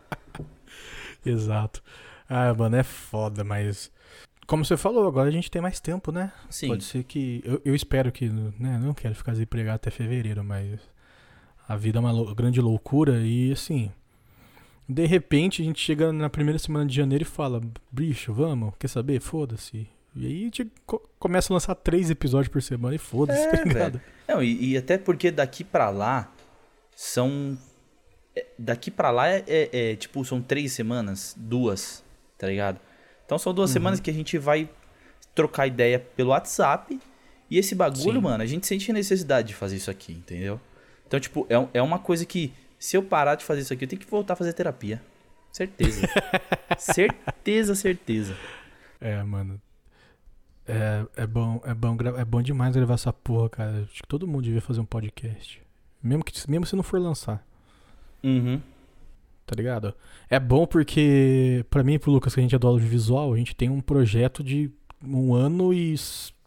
[1.30, 1.82] Exato.
[2.28, 3.90] Ah, mano, é foda, mas.
[4.46, 6.32] Como você falou, agora a gente tem mais tempo, né?
[6.48, 6.68] Sim.
[6.68, 7.42] Pode ser que.
[7.44, 8.28] Eu, eu espero que.
[8.28, 10.80] Né, não quero ficar desempregado até fevereiro, mas.
[11.68, 13.90] A vida é uma lou- grande loucura e assim.
[14.88, 17.60] De repente a gente chega na primeira semana de janeiro e fala:
[17.90, 19.20] bicho, vamos, quer saber?
[19.20, 19.88] Foda-se.
[20.14, 23.50] E aí a gente co- começa a lançar três episódios por semana e foda-se, É,
[23.50, 24.00] tá ligado?
[24.28, 26.32] Não, e, e até porque daqui pra lá
[26.94, 27.58] são.
[28.58, 32.04] Daqui pra lá é, é- é, tipo, são três semanas, duas,
[32.38, 32.78] tá ligado?
[33.24, 33.74] Então são duas Uhum.
[33.74, 34.68] semanas que a gente vai
[35.34, 36.98] trocar ideia pelo WhatsApp.
[37.50, 38.20] E esse bagulho, Sim.
[38.20, 40.60] mano, a gente sente a necessidade de fazer isso aqui, entendeu?
[41.06, 43.88] Então, tipo, é, é uma coisa que se eu parar de fazer isso aqui, eu
[43.88, 45.00] tenho que voltar a fazer terapia.
[45.52, 46.06] Certeza.
[46.78, 48.36] certeza, certeza.
[49.00, 49.60] É, mano.
[50.66, 53.82] É, é bom, é bom, é bom demais gravar essa porra, cara.
[53.90, 55.62] Acho que todo mundo devia fazer um podcast.
[56.02, 57.44] Mesmo que mesmo se não for lançar,
[58.22, 58.60] Uhum.
[59.46, 59.94] tá ligado?
[60.28, 63.36] É bom porque pra mim e pro Lucas que a gente é do audiovisual, a
[63.36, 64.70] gente tem um projeto de
[65.04, 65.94] um ano e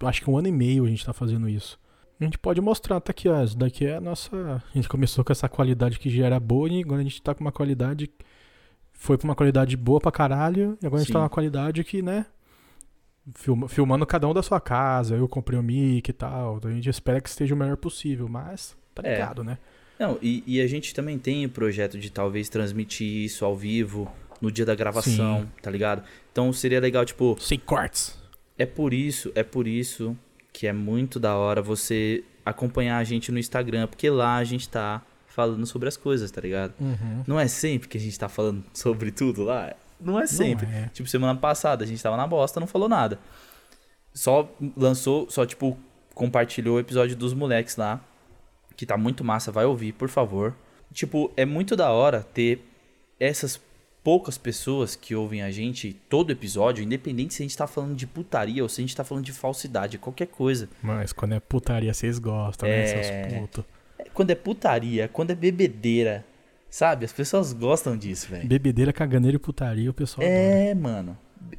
[0.04, 1.80] acho que um ano e meio a gente tá fazendo isso.
[2.20, 5.24] A gente pode mostrar, tá aqui, ó, isso daqui é a nossa, a gente começou
[5.24, 8.10] com essa qualidade que já era boa e agora a gente tá com uma qualidade
[8.92, 11.24] foi pra uma qualidade boa pra caralho e agora a gente tá Sim.
[11.24, 12.26] numa qualidade que, né,
[13.36, 16.74] filma- filmando cada um da sua casa, eu comprei o mic e tal, então a
[16.74, 19.14] gente espera que esteja o melhor possível, mas tá É.
[19.14, 19.58] ligado, né?
[20.00, 24.10] Não, e, e a gente também tem o projeto de talvez transmitir isso ao vivo
[24.42, 25.50] no dia da gravação, Sim.
[25.62, 26.04] tá ligado?
[26.32, 28.18] Então seria legal, tipo, Sem cortes.
[28.58, 30.18] é por isso, é por isso
[30.54, 34.68] que é muito da hora você acompanhar a gente no Instagram, porque lá a gente
[34.70, 36.74] tá falando sobre as coisas, tá ligado?
[36.80, 37.24] Uhum.
[37.28, 39.76] Não é sempre que a gente tá falando sobre tudo lá.
[40.00, 40.66] Não é sempre.
[40.66, 40.90] Não é.
[40.94, 43.20] Tipo, semana passada a gente tava na bosta, não falou nada.
[44.14, 45.78] Só lançou, só tipo,
[46.14, 48.02] compartilhou o episódio dos moleques lá.
[48.80, 50.56] Que tá muito massa, vai ouvir, por favor.
[50.94, 52.64] Tipo, é muito da hora ter
[53.20, 53.60] essas
[54.02, 58.08] poucas pessoas que ouvem a gente todo episódio, independente se a gente tá falando de
[58.08, 60.70] putaria ou se a gente tá falando de falsidade, qualquer coisa.
[60.82, 62.86] Mas quando é putaria, vocês gostam, né, É.
[63.28, 63.66] seus putos.
[64.14, 66.24] Quando é putaria, quando é bebedeira,
[66.70, 67.04] sabe?
[67.04, 68.48] As pessoas gostam disso, velho.
[68.48, 70.40] Bebedeira, caganeira e putaria, o pessoal adora.
[70.42, 71.18] É, mano.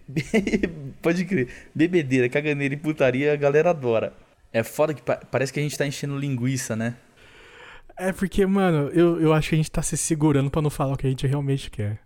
[0.09, 0.25] Be-
[1.03, 1.49] Pode crer.
[1.75, 4.15] Bebedeira, caganeira e putaria, a galera adora.
[4.53, 6.97] É foda que pa- parece que a gente tá enchendo linguiça, né?
[8.03, 10.95] É porque, mano, eu, eu acho que a gente tá se segurando pra não falar
[10.95, 12.01] o que a gente realmente quer.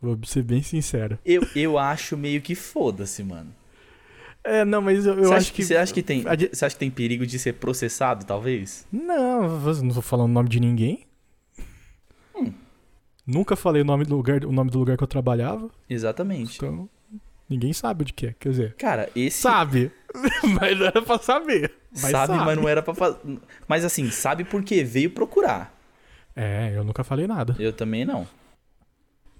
[0.00, 1.18] Vou ser bem sincero.
[1.26, 3.54] Eu, eu acho meio que foda-se, mano.
[4.42, 6.80] É, não, mas eu, eu acho acha que, você acha que tem, você acha que
[6.80, 8.86] tem perigo de ser processado, talvez?
[8.90, 11.06] Não, não tô falando o nome de ninguém.
[12.34, 12.50] Hum.
[13.26, 16.56] Nunca falei o nome do lugar, o nome do lugar que eu trabalhava, Exatamente.
[16.56, 16.88] então
[17.50, 18.32] ninguém sabe de que é.
[18.38, 19.90] Quer dizer, Cara, esse sabe,
[20.60, 21.72] mas não era pra saber.
[21.92, 23.18] Mas sabe, mas não era pra fazer.
[23.68, 24.82] Mas assim, sabe por quê?
[24.84, 25.74] Veio procurar.
[26.34, 27.56] É, eu nunca falei nada.
[27.58, 28.26] Eu também não.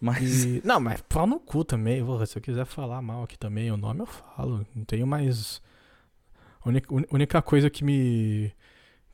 [0.00, 2.02] Mas E- não, mas pau no cu também.
[2.26, 4.66] se eu quiser falar mal aqui também, o nome eu falo.
[4.74, 5.62] Não tenho mais.
[6.64, 6.68] A
[7.14, 8.52] única coisa que me.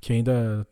[0.00, 0.66] que ainda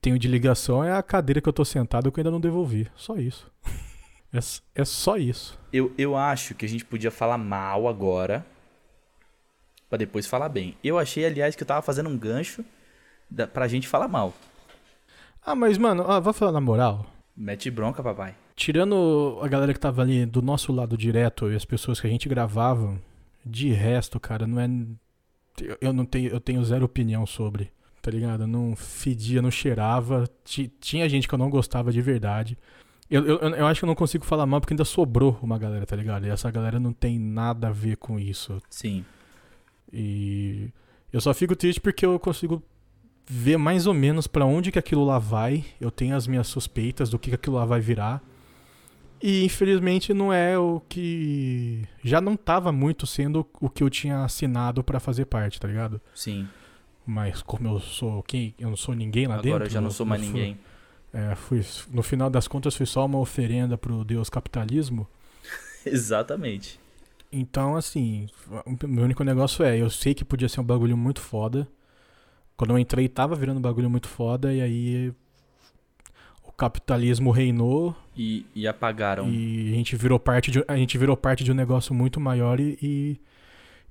[0.00, 2.90] tenho de ligação é a cadeira que eu tô sentado que eu ainda não devolvi.
[2.96, 3.50] Só isso.
[4.32, 4.38] É,
[4.80, 5.58] é só isso.
[5.72, 8.44] eu, eu acho que a gente podia falar mal agora.
[9.88, 10.76] Pra depois falar bem.
[10.84, 12.64] Eu achei, aliás, que eu tava fazendo um gancho
[13.28, 14.32] da, pra gente falar mal.
[15.44, 17.06] Ah, mas, mano, ó, vou falar na moral.
[17.36, 18.34] Mete bronca, papai.
[18.54, 22.10] Tirando a galera que tava ali do nosso lado direto e as pessoas que a
[22.10, 22.96] gente gravava,
[23.44, 24.68] de resto, cara, não é.
[25.80, 28.42] eu- não tenho, eu tenho zero opinião sobre, tá ligado?
[28.44, 30.28] Eu não fedia, não cheirava.
[30.44, 32.56] Ti- Tinha gente que eu não gostava de verdade.
[33.10, 35.84] Eu, eu, eu acho que eu não consigo falar mal porque ainda sobrou uma galera,
[35.84, 36.26] tá ligado?
[36.26, 38.62] E essa galera não tem nada a ver com isso.
[38.70, 39.04] Sim.
[39.92, 40.68] E
[41.12, 42.62] eu só fico triste porque eu consigo
[43.26, 45.64] ver mais ou menos pra onde que aquilo lá vai.
[45.80, 48.22] Eu tenho as minhas suspeitas do que que aquilo lá vai virar.
[49.22, 54.24] E infelizmente não é o que já não tava muito sendo o que eu tinha
[54.24, 56.00] assinado pra fazer parte, tá ligado?
[56.14, 56.48] Sim.
[57.04, 59.48] Mas como eu sou quem, eu não sou ninguém lá dentro.
[59.50, 60.58] Agora eu já não sou mais fui- ninguém.
[61.12, 65.08] É, fui, no final das contas foi só uma oferenda pro Deus capitalismo.
[65.84, 66.78] Exatamente.
[67.32, 68.28] Então, assim,
[68.66, 71.68] o meu único negócio é, eu sei que podia ser um bagulho muito foda.
[72.56, 75.14] Quando eu entrei, tava virando um bagulho muito foda, e aí
[76.44, 77.96] o capitalismo reinou.
[78.16, 79.28] E, e apagaram.
[79.28, 82.60] E a gente virou parte de, a gente virou parte de um negócio muito maior
[82.60, 83.20] e, e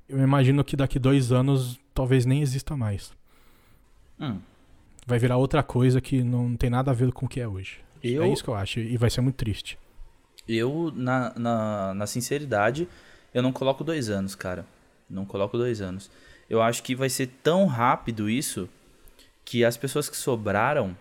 [0.07, 3.13] eu imagino que daqui dois anos talvez nem exista mais.
[4.19, 4.39] Hum.
[5.05, 7.79] Vai virar outra coisa que não tem nada a ver com o que é hoje.
[8.03, 8.79] Eu, É isso que eu acho.
[8.79, 9.77] E vai ser muito triste.
[10.47, 12.87] eu na, na, na sinceridade,
[13.33, 14.65] eu não coloco dois anos, cara.
[15.09, 16.09] Não coloco dois anos.
[16.49, 18.69] Eu acho que vai ser tão rápido isso
[19.43, 20.95] que as pessoas que sobraram,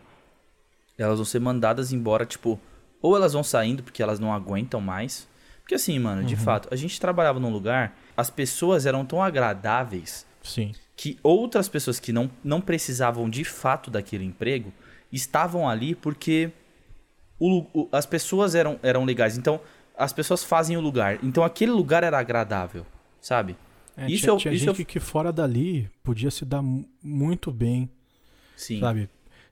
[0.96, 2.58] elas vão ser mandadas embora, tipo,
[3.00, 5.28] ou elas vão saindo porque elas não aguentam mais.
[5.60, 10.26] Porque assim, mano, de fato, a gente trabalhava num lugar, as pessoas eram tão agradáveis
[10.42, 10.72] Sim.
[10.98, 14.72] Que outras pessoas que não, não precisavam de fato daquele emprego
[15.12, 16.50] estavam ali porque
[17.38, 19.38] o, o- as pessoas eram, eram legais.
[19.38, 19.60] Então,
[19.96, 21.20] as pessoas fazem o lugar.
[21.22, 22.84] Então, aquele lugar era agradável,
[23.20, 23.56] sabe?
[23.96, 26.84] É, Isso tinha, eu- tinha isso gente eu- que fora dali podia se dar mu-
[27.00, 27.88] muito bem,
[28.56, 28.80] Sim.
[28.80, 29.08] sabe?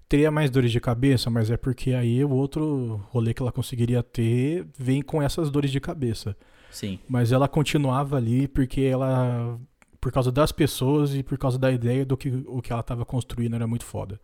[0.09, 4.03] Teria mais dores de cabeça, mas é porque aí o outro rolê que ela conseguiria
[4.03, 6.37] ter vem com essas dores de cabeça.
[6.73, 6.99] Sim.
[7.09, 9.59] Mas ela continuava ali porque ela.
[10.07, 13.05] Por causa das pessoas e por causa da ideia do que o que ela tava
[13.05, 14.21] construindo era muito foda.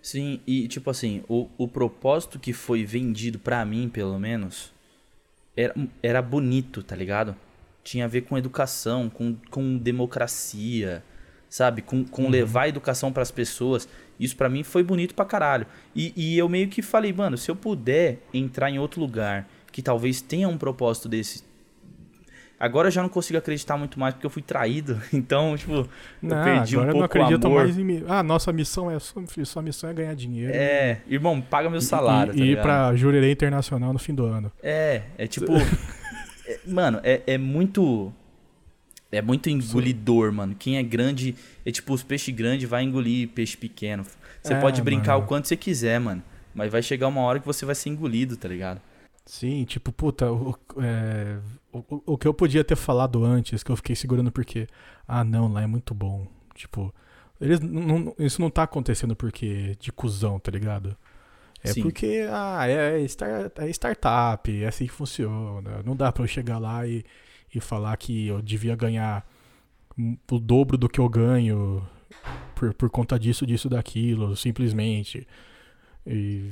[0.00, 4.72] Sim, e tipo assim, o, o propósito que foi vendido pra mim, pelo menos,
[5.54, 7.36] era, era bonito, tá ligado?
[7.84, 11.04] Tinha a ver com educação, com, com democracia,
[11.50, 11.82] sabe?
[11.82, 13.86] Com, com levar a educação pras pessoas.
[14.18, 15.66] Isso pra mim foi bonito pra caralho.
[15.94, 19.82] E, e eu meio que falei, mano, se eu puder entrar em outro lugar que
[19.82, 21.44] talvez tenha um propósito desse.
[22.60, 25.00] Agora eu já não consigo acreditar muito mais porque eu fui traído.
[25.12, 25.88] Então, tipo, eu
[26.20, 27.62] Não, perdi agora um eu pouco não acredito o amor.
[27.64, 28.04] mais em mim.
[28.08, 28.98] Ah, nossa missão é.
[28.98, 30.52] Sua, missão é ganhar dinheiro.
[30.54, 32.32] É, irmão, paga meu salário.
[32.32, 32.62] E, tá e ir ligado?
[32.64, 34.50] pra Jurerê Internacional no fim do ano.
[34.62, 35.52] É, é tipo.
[36.46, 38.12] é- mano, é, é muito.
[39.10, 40.54] É muito engolidor, mano.
[40.58, 41.34] Quem é grande.
[41.64, 44.04] É tipo, os peixes grandes vai engolir peixe pequeno.
[44.42, 45.24] Você É, pode brincar mano.
[45.24, 46.22] o quanto você quiser, mano.
[46.54, 48.80] Mas vai chegar uma hora que você vai ser engolido, tá ligado?
[49.24, 51.36] Sim, tipo, puta, o, é,
[51.72, 54.66] o, o que eu podia ter falado antes, que eu fiquei segurando porque,
[55.06, 56.26] ah, não, lá é muito bom.
[56.54, 56.94] Tipo,
[57.40, 60.96] eles, não- isso não tá acontecendo porque de cuzão, tá ligado?
[61.62, 61.82] É Sim.
[61.82, 65.82] porque, ah, é, star- é startup, é assim que funciona.
[65.84, 67.04] Não dá pra eu chegar lá e,
[67.54, 69.26] e falar que eu devia ganhar
[70.30, 71.84] o dobro do que eu ganho
[72.54, 75.26] por, por conta disso, disso, daquilo, simplesmente.
[76.06, 76.50] E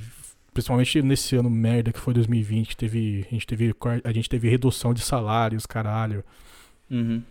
[0.57, 4.49] principalmente nesse ano merda que foi 2020, que teve, a gente teve, a gente teve
[4.49, 6.25] redução de salários, caralho.
[6.91, 7.23] Uhum.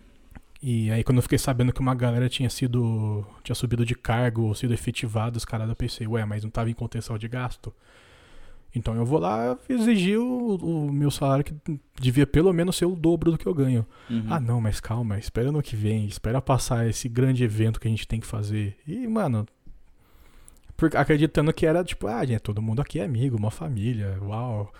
[0.62, 4.42] E aí quando eu fiquei sabendo que uma galera tinha sido, tinha subido de cargo
[4.42, 7.74] ou sido efetivado, os caras eu pensei, ué, mas não tava em contenção de gasto?
[8.72, 12.94] Então eu vou lá exigir o, o meu salário que devia pelo menos ser o
[12.94, 13.84] dobro do que eu ganho.
[14.08, 14.26] Uhum.
[14.30, 17.90] Ah, não, mas calma, espera no que vem, espera passar esse grande evento que a
[17.90, 18.76] gente tem que fazer.
[18.86, 19.48] E, mano,
[20.76, 24.72] por- acreditando que era tipo, ah, gente, todo mundo aqui é amigo, uma família, uau.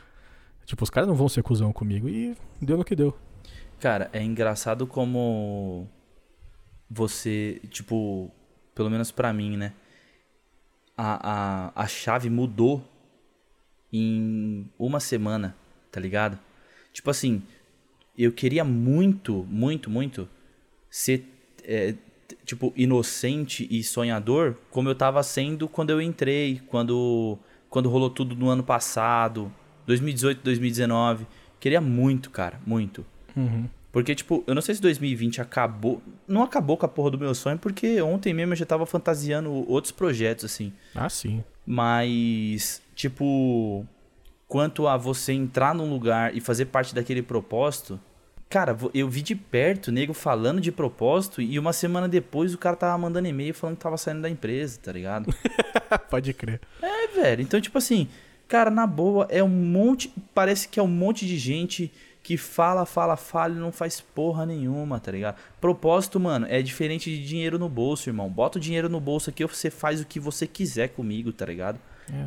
[0.65, 3.17] Tipo, os caras não vão ser cuzão comigo e deu no que deu.
[3.79, 5.89] Cara, é engraçado como
[6.91, 8.31] você, tipo,
[8.75, 9.73] pelo menos pra mim, né?
[10.97, 12.83] A, a, a chave mudou
[13.93, 15.57] em uma semana,
[15.91, 16.39] tá ligado?
[16.93, 17.43] Tipo assim,
[18.17, 20.29] eu queria muito, muito, muito
[20.91, 21.25] ser,
[21.63, 21.95] é,
[22.45, 28.35] tipo, inocente e sonhador como eu tava sendo quando eu entrei, quando, quando rolou tudo
[28.35, 29.53] no ano passado,
[29.87, 31.27] 2018, 2019.
[31.61, 33.05] Queria muito, cara, muito.
[33.37, 33.69] Uhum.
[33.93, 36.03] Porque, tipo, eu não sei se 2020 acabou.
[36.29, 39.51] Não acabou com a porra do meu sonho, porque ontem mesmo eu já tava fantasiando
[39.71, 40.71] outros projetos, assim.
[40.95, 41.43] Ah, sim.
[41.65, 43.87] Mas, tipo,
[44.47, 47.99] quanto a você entrar num lugar e fazer parte daquele propósito.
[48.49, 52.59] Cara, eu vi de perto o nego falando de propósito e uma semana depois o
[52.59, 55.35] cara tava mandando e-mail falando que tava saindo da empresa, tá ligado?
[56.09, 56.61] Pode crer.
[56.81, 57.43] É, velho.
[57.43, 58.09] Então, tipo assim,
[58.47, 60.15] cara, na boa, é um monte.
[60.33, 64.47] Parece que é um monte de gente que fala, fala, fala e não faz porra
[64.47, 65.37] nenhuma, tá ligado?
[65.61, 68.29] Propósito, mano, é diferente de dinheiro no bolso, irmão.
[68.29, 71.79] Bota o dinheiro no bolso aqui, você faz o que você quiser comigo, tá ligado?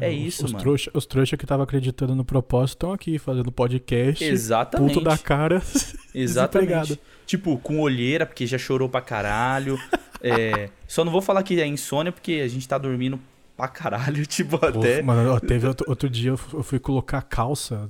[0.02, 0.64] É os- isso, os mano.
[0.64, 4.24] Trouxa, os trouxa que estavam acreditando no propósito estão aqui fazendo podcast.
[4.24, 4.94] Exatamente.
[4.94, 5.62] Puto da cara.
[6.14, 7.00] Exatamente.
[7.26, 9.78] Tipo, com olheira, porque já chorou pra caralho.
[10.22, 13.18] É, Só não vou falar que é insônia, porque a gente tá dormindo
[13.56, 15.02] pra caralho, tipo, Pô, até.
[15.02, 17.88] Mano, ó, teve outro, outro dia eu fu- eu fui colocar calça.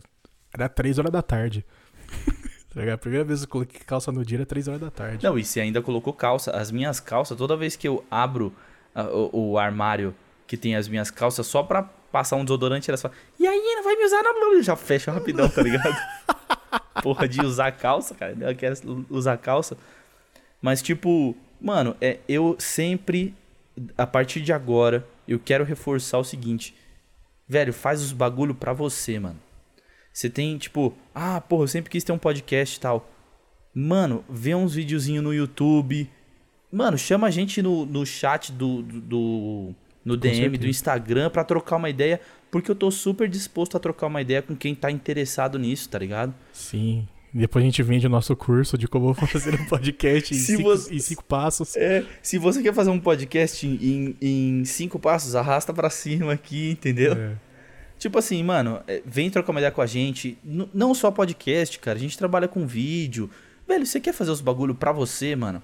[0.54, 1.66] Era 3 horas da tarde.
[2.72, 2.94] Tá?
[2.94, 5.24] A primeira vez que eu coloquei calça no dia era 3 horas da tarde.
[5.24, 6.52] Não, e você ainda colocou calça.
[6.52, 8.54] As minhas calças, toda vez que eu abro
[8.94, 10.14] ah, o, o armário
[10.50, 13.84] que tem as minhas calças, só pra passar um desodorante, elas falam, e aí, não
[13.84, 14.64] vai me usar não?
[14.64, 15.96] Já fecha rapidão, tá ligado?
[17.04, 18.36] Porra de usar calça, cara.
[18.42, 19.78] Eu quero usar calça.
[20.60, 23.36] Mas, tipo, mano, é, eu sempre
[23.96, 26.76] a partir de agora, eu quero reforçar o seguinte.
[27.48, 29.40] Velho, faz os bagulho pra você, mano.
[30.12, 33.08] Você tem, tipo, ah, porra, eu sempre quis ter um podcast e tal.
[33.72, 36.10] Mano, vê uns videozinhos no YouTube.
[36.72, 41.44] Mano, chama a gente no, no chat do, do, do no DM do Instagram pra
[41.44, 44.90] trocar uma ideia, porque eu tô super disposto a trocar uma ideia com quem tá
[44.90, 46.34] interessado nisso, tá ligado?
[46.54, 47.08] Sim.
[47.32, 50.94] Depois a gente vende o nosso curso de como fazer um podcast em, cinco, você,
[50.94, 51.76] em cinco passos.
[51.76, 56.72] É, se você quer fazer um podcast em, em cinco passos, arrasta para cima aqui,
[56.72, 57.14] entendeu?
[57.14, 57.36] É.
[58.00, 60.38] Tipo assim, mano, é, vem trocar uma ideia com a gente.
[60.44, 61.98] N não só podcast, cara.
[61.98, 63.30] A gente trabalha com vídeo.
[63.68, 65.62] Velho, você quer fazer os bagulho pra você, mano?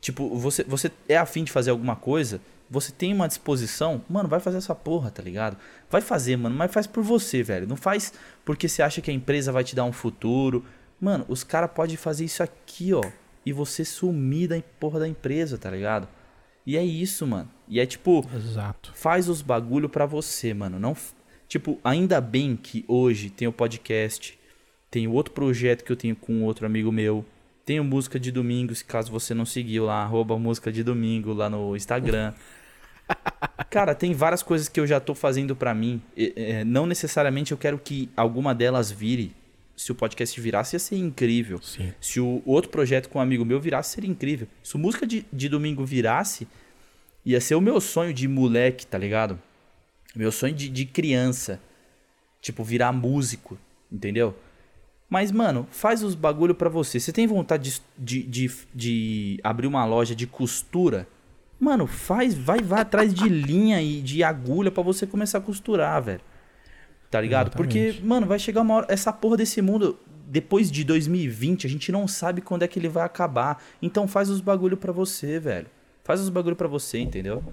[0.00, 2.40] Tipo, você, você é afim de fazer alguma coisa?
[2.72, 4.02] Você tem uma disposição?
[4.08, 5.58] Mano, vai fazer essa porra, tá ligado?
[5.90, 7.68] Vai fazer, mano, mas faz por você, velho.
[7.68, 8.14] Não faz
[8.46, 10.64] porque você acha que a empresa vai te dar um futuro.
[10.98, 13.02] Mano, os caras podem fazer isso aqui, ó.
[13.44, 16.08] E você sumir da porra da empresa, tá ligado?
[16.64, 17.50] E é isso, mano.
[17.68, 18.26] E é tipo.
[18.34, 18.90] Exato.
[18.94, 20.78] Faz os bagulho pra você, mano.
[20.78, 20.96] Não.
[21.46, 24.38] Tipo, ainda bem que hoje tem o podcast.
[24.90, 27.22] Tem outro projeto que eu tenho com outro amigo meu.
[27.66, 31.50] Tenho música de domingo, se caso você não seguiu lá, arroba música de domingo lá
[31.50, 32.32] no Instagram.
[33.70, 36.00] Cara, tem várias coisas que eu já tô fazendo para mim.
[36.16, 39.34] É, não necessariamente eu quero que alguma delas vire
[39.76, 41.60] se o podcast virasse, ia ser incrível.
[41.60, 41.92] Sim.
[42.00, 44.46] Se o outro projeto com um amigo meu virasse, seria incrível.
[44.62, 46.46] Se o música de, de domingo virasse,
[47.24, 49.40] ia ser o meu sonho de moleque, tá ligado?
[50.14, 51.60] Meu sonho de, de criança.
[52.40, 53.58] Tipo, virar músico,
[53.90, 54.36] entendeu?
[55.08, 56.98] Mas, mano, faz os bagulho pra você.
[56.98, 61.06] Você tem vontade de, de, de, de abrir uma loja de costura?
[61.62, 66.02] Mano, faz, vai, vai atrás de linha e de agulha para você começar a costurar,
[66.02, 66.20] velho.
[67.08, 67.50] Tá ligado?
[67.50, 67.92] Exatamente.
[67.92, 68.86] Porque, mano, vai chegar uma hora.
[68.88, 69.96] Essa porra desse mundo,
[70.26, 73.62] depois de 2020, a gente não sabe quando é que ele vai acabar.
[73.80, 75.68] Então faz os bagulho pra você, velho.
[76.02, 77.44] Faz os bagulho pra você, entendeu?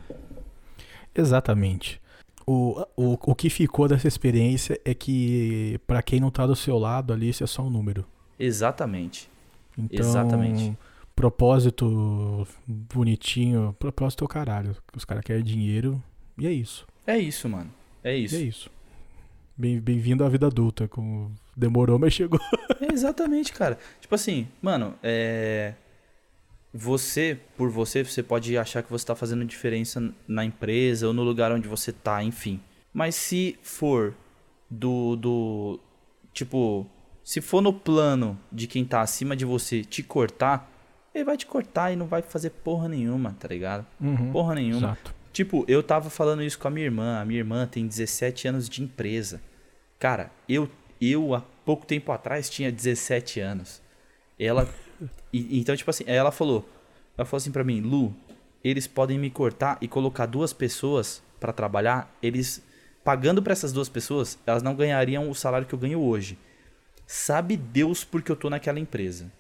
[1.13, 2.02] Exatamente.
[2.48, 6.80] O, o, o que ficou dessa experiência é que, para quem não tá do seu
[6.80, 8.04] lado ali, isso é só um número.
[8.39, 9.30] Exatamente.
[9.78, 10.76] Então, Exatamente.
[11.20, 13.76] Propósito bonitinho.
[13.78, 14.74] Propósito é o caralho.
[14.96, 16.02] Os caras querem dinheiro
[16.38, 16.88] e é isso.
[17.06, 17.70] É isso, mano.
[18.02, 18.36] É isso.
[18.36, 18.70] E é isso.
[19.58, 20.88] Bem-vindo bem à vida adulta.
[20.88, 22.40] Como demorou, mas chegou.
[22.80, 23.78] É exatamente, cara.
[24.00, 25.74] Tipo assim, mano, é.
[26.74, 31.24] Você, por você, você pode achar que você está fazendo diferença na empresa ou no
[31.24, 32.62] lugar onde você tá, enfim.
[32.94, 34.16] Mas se for
[34.70, 35.18] do.
[35.18, 35.82] do
[36.34, 36.88] tipo,
[37.26, 40.79] se for no plano de quem tá acima de você te cortar,
[41.13, 43.86] ele vai te cortar e não vai fazer porra nenhuma, tá ligado?
[44.00, 44.89] Uhum, porra nenhuma.
[44.89, 45.15] Exato.
[45.32, 47.19] Tipo, eu tava falando isso com a minha irmã.
[47.19, 49.41] A minha irmã tem 17 anos de empresa.
[49.98, 50.69] Cara, eu,
[51.00, 53.82] eu há pouco tempo atrás tinha 17 anos.
[54.39, 54.67] Ela.
[55.32, 56.67] e, então, tipo assim, ela falou.
[57.17, 58.15] Ela falou assim pra mim, Lu,
[58.63, 62.13] eles podem me cortar e colocar duas pessoas para trabalhar.
[62.22, 62.63] Eles.
[63.04, 66.38] Pagando para essas duas pessoas, elas não ganhariam o salário que eu ganho hoje.
[67.08, 69.32] Sabe Deus porque eu tô naquela empresa.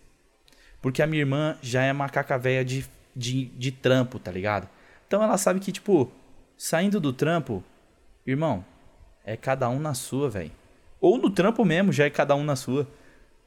[0.81, 4.67] Porque a minha irmã já é macaca velha de, de, de trampo, tá ligado?
[5.07, 6.11] Então ela sabe que, tipo,
[6.57, 7.63] saindo do trampo,
[8.25, 8.63] irmão,
[9.25, 10.51] é cada um na sua, velho.
[11.01, 12.87] Ou no trampo mesmo, já é cada um na sua.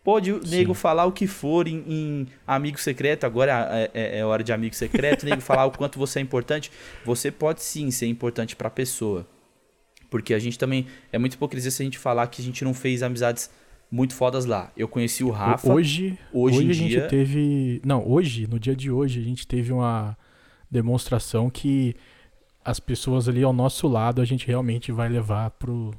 [0.05, 4.25] Pode o nego falar o que for em, em amigo secreto, agora é, é, é,
[4.25, 6.73] hora de amigo secreto, nego falar o quanto você é importante.
[7.05, 9.27] Você pode sim ser importante pra pessoa.
[10.11, 10.89] Porque a gente também.
[11.13, 13.49] É muito hipocrisia se a gente falar que a gente não fez amizades
[13.93, 14.73] muito fodas lá.
[14.75, 15.71] Eu conheci o Rafa.
[15.71, 17.01] Hoje, hoje, hoje a dia...
[17.01, 17.83] gente teve.
[17.85, 20.17] Não, hoje, no dia de hoje, a gente teve uma
[20.71, 21.95] demonstração que
[22.65, 25.93] as pessoas ali ao nosso lado a gente realmente vai levar pro,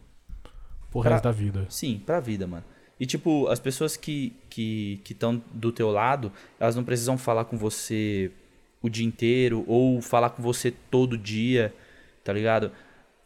[0.89, 1.67] pro pra, resto da vida.
[1.69, 2.63] Sim, pra vida, mano.
[2.99, 7.57] E tipo, as pessoas que que estão do teu lado, elas não precisam falar com
[7.57, 8.31] você
[8.81, 11.71] o dia inteiro ou falar com você todo dia,
[12.23, 12.71] tá ligado?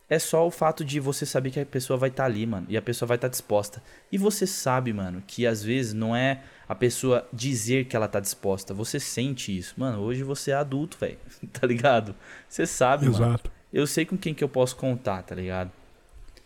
[0.10, 2.65] É só o fato de você saber que a pessoa vai estar tá ali, mano,
[2.70, 3.84] e a pessoa vai estar tá disposta.
[4.10, 8.20] E você sabe, mano, que às vezes não é a pessoa dizer que ela tá
[8.20, 8.74] disposta.
[8.74, 9.74] Você sente isso.
[9.78, 11.17] Mano, hoje você é adulto, velho.
[11.52, 12.15] Tá ligado?
[12.48, 13.22] Você sabe, Exato.
[13.22, 13.39] mano.
[13.74, 15.72] Eu sei com quem que eu posso contar, tá ligado?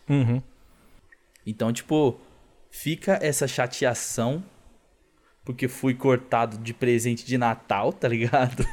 [0.08, 0.42] Uhum.
[1.46, 2.18] Então, tipo,
[2.70, 4.42] fica essa chateação
[5.44, 8.64] porque fui cortado de presente de Natal, tá ligado?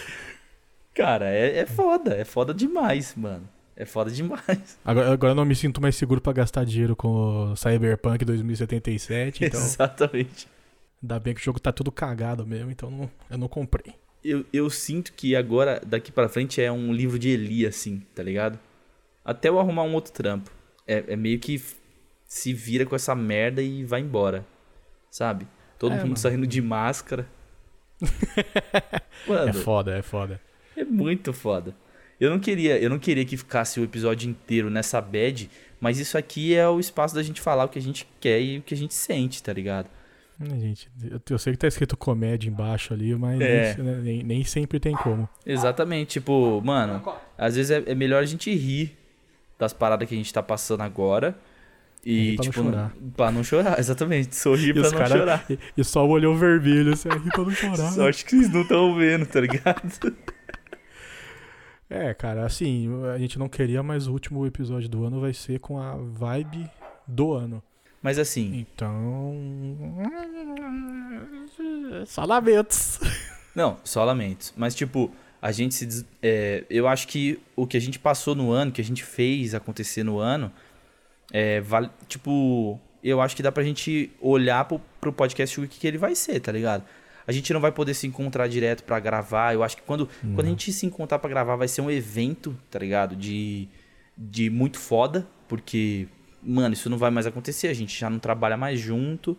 [0.94, 3.48] Cara, é, é foda, é foda demais, mano.
[3.76, 4.78] É foda demais.
[4.84, 9.44] Agora, agora eu não me sinto mais seguro para gastar dinheiro com o Cyberpunk 2077.
[9.44, 9.58] Então...
[9.60, 10.48] Exatamente.
[11.02, 13.94] Ainda bem que o jogo tá tudo cagado mesmo, então não, eu não comprei.
[14.24, 18.22] Eu, eu sinto que agora, daqui para frente, é um livro de Eli, assim, tá
[18.22, 18.58] ligado?
[19.22, 20.50] Até eu arrumar um outro trampo.
[20.86, 21.60] É, é meio que
[22.26, 24.46] se vira com essa merda e vai embora.
[25.10, 25.46] Sabe?
[25.78, 26.16] Todo é, mundo mano.
[26.16, 27.28] saindo de máscara.
[29.28, 30.40] mano, é foda, é foda.
[30.74, 31.74] É muito foda.
[32.24, 35.50] Eu não queria, eu não queria que ficasse o episódio inteiro nessa bad,
[35.80, 38.58] mas isso aqui é o espaço da gente falar o que a gente quer e
[38.58, 39.86] o que a gente sente, tá ligado?
[40.58, 40.90] Gente,
[41.30, 43.76] eu, sei que tá escrito comédia embaixo ali, mas É.
[43.78, 45.28] nem, nem- nem sempre tem como.
[45.46, 47.00] Exatamente, tipo, mano,
[47.38, 48.96] às vezes é, é melhor a gente rir
[49.56, 51.36] das paradas que a gente tá passando agora.
[52.04, 52.92] E, Rir pra não tipo, chorar.
[53.16, 54.34] pra não chorar, exatamente.
[54.34, 55.46] Sorrir E pra não cara- chorar.
[55.48, 57.92] E, e só o olhão vermelho, assim, aí pra não chorar.
[57.92, 59.82] Sorte que vocês não estão vendo, tá ligado?
[61.96, 65.60] É, cara, assim, a gente não queria, mas o último episódio do ano vai ser
[65.60, 66.68] com a vibe
[67.06, 67.62] do ano.
[68.02, 69.32] Mas assim, Então.
[72.06, 72.98] Só lamentos.
[73.54, 74.52] não, só lamentos.
[74.56, 75.86] Mas, tipo, a gente se.
[75.86, 79.04] des- é, eu acho que o que a gente passou no ano, que a gente
[79.04, 80.50] fez acontecer no ano,
[81.32, 85.78] é, vale, tipo, eu acho que dá pra gente olhar pro, pro podcast o que,
[85.78, 86.82] que ele vai ser, tá ligado?
[87.26, 89.54] A gente não vai poder se encontrar direto pra gravar.
[89.54, 92.56] Eu acho que quando, quando a gente se encontrar pra gravar vai ser um evento,
[92.70, 93.16] tá ligado?
[93.16, 93.68] De,
[94.16, 96.06] de muito foda, porque,
[96.42, 97.68] mano, isso não vai mais acontecer.
[97.68, 99.36] A gente já não trabalha mais junto.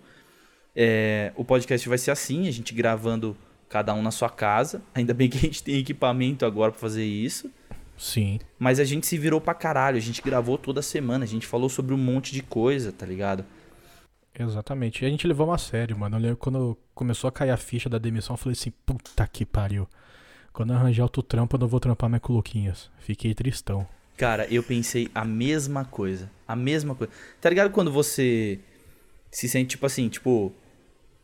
[0.76, 3.38] É, o podcast vai ser assim, a gente gravando
[3.70, 4.82] cada um na sua casa.
[4.94, 7.52] Ainda bem que a gente tem equipamento agora pra fazer isso.
[7.98, 8.40] Sim.
[8.60, 9.98] Mas a gente se virou pra caralho.
[9.98, 11.24] A gente gravou toda semana.
[11.24, 13.46] A gente falou sobre um monte de coisa, tá ligado?
[14.38, 15.04] Exatamente.
[15.04, 16.18] E a gente levou uma sério, mano.
[16.18, 19.46] Eu lembro quando começou a cair a ficha da demissão, eu falei assim, puta que
[19.46, 19.88] pariu.
[20.54, 22.90] Quando eu arranjar outro trampo, eu não vou trampar mais com o Luquinhas.
[23.00, 23.86] Fiquei tristão.
[24.18, 26.32] Cara, eu pensei a mesma coisa.
[26.48, 27.12] A mesma coisa.
[27.42, 28.58] Tá ligado quando você
[29.30, 30.54] se sente tipo assim, tipo.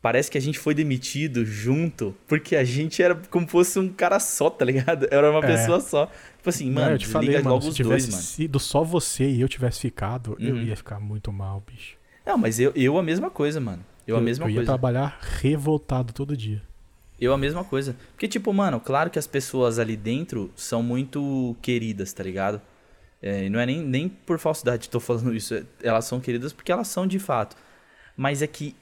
[0.02, 4.20] Parece que a gente foi demitido junto, porque a gente era como fosse um cara
[4.20, 5.08] só, tá ligado?
[5.12, 5.48] Era uma É.
[5.48, 6.08] pessoa só.
[6.38, 8.24] Tipo assim, Não, mano, eu te falei, mano, se tivesse dois, mano.
[8.24, 10.64] sido só você e eu tivesse ficado, eu Uhum.
[10.64, 11.96] ia ficar muito mal, bicho.
[12.26, 13.86] Não, mas eu, eu a mesma coisa, mano.
[14.08, 14.72] Eu, a mesma eu ia coisa.
[14.72, 16.62] trabalhar revoltado todo dia.
[17.20, 17.96] Eu a mesma coisa.
[18.14, 22.60] Porque, tipo, mano, claro que as pessoas ali dentro são muito queridas, tá ligado?
[23.22, 25.54] É, e não é nem, nem por falsidade que tô falando isso.
[25.54, 27.56] é- Elas são queridas porque elas são de fato.
[28.18, 28.76] Mas é que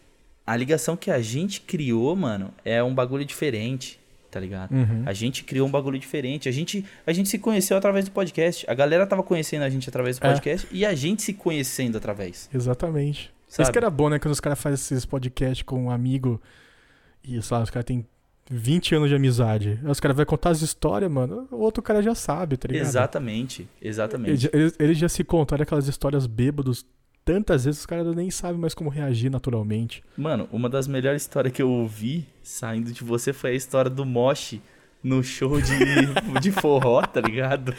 [0.47, 3.99] a ligação que a gente criou, mano, é um bagulho diferente,
[4.31, 4.71] tá ligado?
[4.73, 5.03] Uhum.
[5.05, 6.47] A gente criou um bagulho diferente.
[6.47, 8.65] A gente, a gente se conheceu através do podcast.
[8.69, 10.29] A galera tava conhecendo a gente através do É.
[10.29, 12.49] podcast e a gente se conhecendo através.
[12.53, 13.29] Exatamente.
[13.49, 13.63] Sabe?
[13.63, 14.19] Isso que era bom, né?
[14.19, 16.39] Quando os caras fazem esses podcasts com um amigo
[17.23, 18.05] e, sei lá, os caras têm
[18.49, 19.79] 20 anos de amizade.
[19.83, 21.47] Aí os caras vão contar as histórias, mano.
[21.51, 22.85] O outro cara já sabe, tá ligado?
[22.85, 24.49] Exatamente, exatamente.
[24.53, 26.85] Eles, eles, já se contaram aquelas histórias bêbados
[27.25, 30.03] tantas vezes, os caras nem sabem mais como reagir naturalmente.
[30.17, 34.05] Mano, uma das melhores histórias que eu ouvi saindo de você foi a história do
[34.05, 34.61] Moshi
[35.03, 35.77] no show de,
[36.41, 37.73] de forró, tá ligado?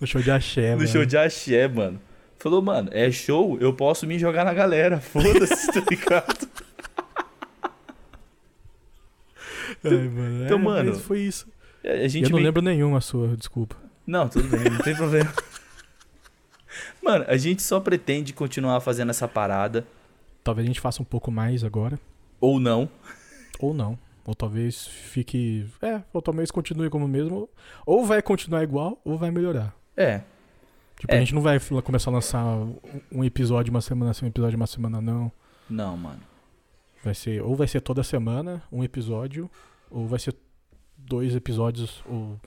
[0.00, 0.88] No show de axé, No mano.
[0.88, 2.00] show de axé, mano.
[2.42, 6.48] Falou, mano, é show, eu posso me jogar na galera, foda-se, tá ligado?
[9.84, 10.44] É, mano.
[10.44, 11.46] Então, é, mano, foi isso.
[11.84, 13.74] A gente Eu não meio- lembro nenhuma sua, desculpa.
[14.06, 15.32] Não, tudo bem, não tem problema.
[17.02, 19.84] Mano, a gente só pretende continuar fazendo essa parada,
[20.44, 21.98] Talvez a gente faça um pouco mais agora.
[22.40, 22.88] ou não.
[23.58, 23.98] Ou não.
[24.24, 25.66] Ou talvez fique.
[25.80, 27.48] É, ou talvez continue como mesmo.
[27.86, 29.74] Ou vai continuar igual, ou vai melhorar.
[29.96, 30.22] É,
[31.02, 31.16] Tipo, É.
[31.16, 32.44] a gente não vai começar a lançar
[33.10, 35.32] um- episódio uma semana sim, um episódio uma semana não.
[35.68, 36.20] não, mano.
[37.02, 39.50] Vai ser, ou vai ser toda semana um episódio,
[39.90, 40.32] ou vai ser
[40.96, 42.40] dois episódios, ou.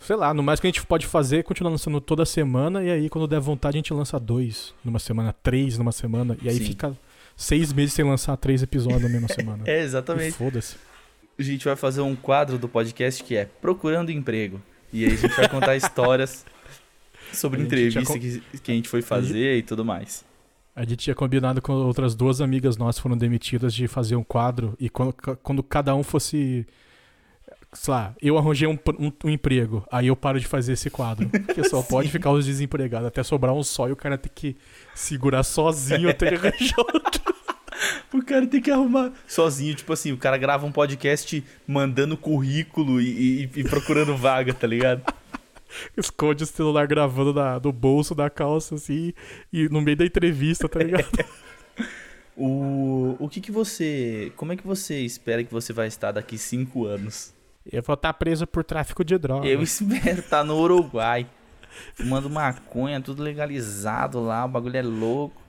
[0.00, 2.90] Sei lá, no mais que a gente pode fazer é continuar lançando toda semana, e
[2.90, 6.56] aí quando der vontade a gente lança dois numa semana, três numa semana, e aí
[6.58, 6.64] Sim.
[6.64, 6.96] fica
[7.36, 9.62] seis meses sem lançar três episódios na mesma semana.
[9.64, 10.32] É, exatamente.
[10.32, 10.74] Foda-se.
[11.38, 14.60] A gente vai fazer um quadro do podcast que é Procurando Emprego.
[14.92, 16.44] E aí a gente vai contar histórias
[17.32, 20.24] sobre A gente entrevista que, que a gente foi fazer e tudo mais.
[20.74, 24.74] A gente tinha combinado com outras duas amigas nossas foram demitidas de fazer um quadro
[24.78, 25.12] e quando,
[25.42, 26.66] quando cada um fosse.
[27.72, 31.28] Sei lá, eu arranjei um, um- um emprego, aí eu paro de fazer esse quadro.
[31.28, 34.56] Porque só pode ficar os desempregados, até sobrar um só e o cara tem que
[34.94, 37.22] segurar sozinho até ele arranjar outro.
[38.12, 43.00] O cara tem que arrumar sozinho, tipo assim, o cara grava um podcast mandando currículo
[43.00, 45.02] e, e- e procurando vaga, tá ligado?
[45.96, 49.12] Esconde o celular gravando da- do bolso da calça, assim,
[49.52, 51.08] e no meio da entrevista, tá ligado?
[52.42, 54.32] O, o que que você.
[54.34, 57.34] Como é que você espera que você vai estar daqui cinco anos?
[57.70, 59.46] Eu vou estar preso por tráfico de droga.
[59.46, 61.26] Eu espero estar no Uruguai.
[61.94, 65.42] Fumando maconha, tudo legalizado lá, o bagulho é louco.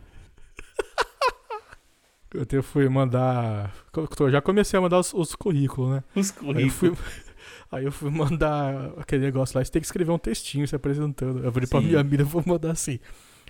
[2.34, 3.74] Eu até fui mandar.
[4.20, 6.04] Eu já comecei a mandar os, os currículos, né?
[6.16, 7.31] Os Aí eu, fui, currículos.
[7.72, 11.44] Aí eu fui mandar aquele negócio lá, você tem que escrever um textinho se apresentando.
[11.44, 11.88] Eu falei pra Sim.
[11.88, 13.00] minha amiga, vou mandar assim.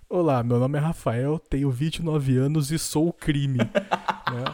[0.10, 3.60] Olá, meu nome é Rafael, tenho 29 anos e sou o crime.
[4.32, 4.46] Né?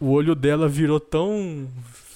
[0.00, 1.68] o, o olho dela virou tão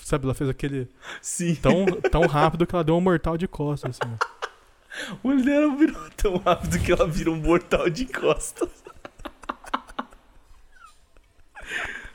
[0.08, 0.88] Sabe, ela fez aquele.
[1.20, 1.54] Sim.
[1.56, 4.14] Tão, tão rápido que ela deu um mortal de costas, assim.
[5.22, 8.70] O olho dela virou tão rápido que ela virou um mortal de costas.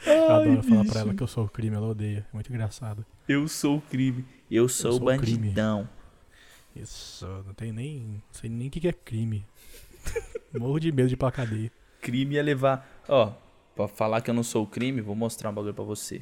[0.05, 0.91] Eu Ai, adoro falar bicho.
[0.91, 2.25] pra ela que eu sou o crime, ela odeia.
[2.29, 3.05] É muito engraçado.
[3.27, 4.25] Eu sou o crime.
[4.49, 5.37] Eu sou o sou o crime.
[5.47, 5.87] bandidão.
[6.75, 7.99] Isso, não tem nem.
[7.99, 9.45] Não sei nem o que é crime.
[10.53, 11.71] Morro de medo de ir pra cadeia.
[12.01, 13.03] Crime é levar.
[13.07, 13.31] Ó,
[13.75, 16.21] pra falar que eu não sou o crime, vou mostrar um bagulho pra você.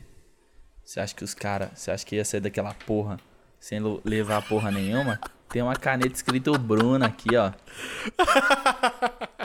[0.84, 1.72] Você acha que os caras.
[1.76, 3.18] Você acha que ia sair daquela porra
[3.60, 5.20] sem levar porra nenhuma?
[5.50, 7.52] Tem uma caneta escrito Bruna aqui, ó.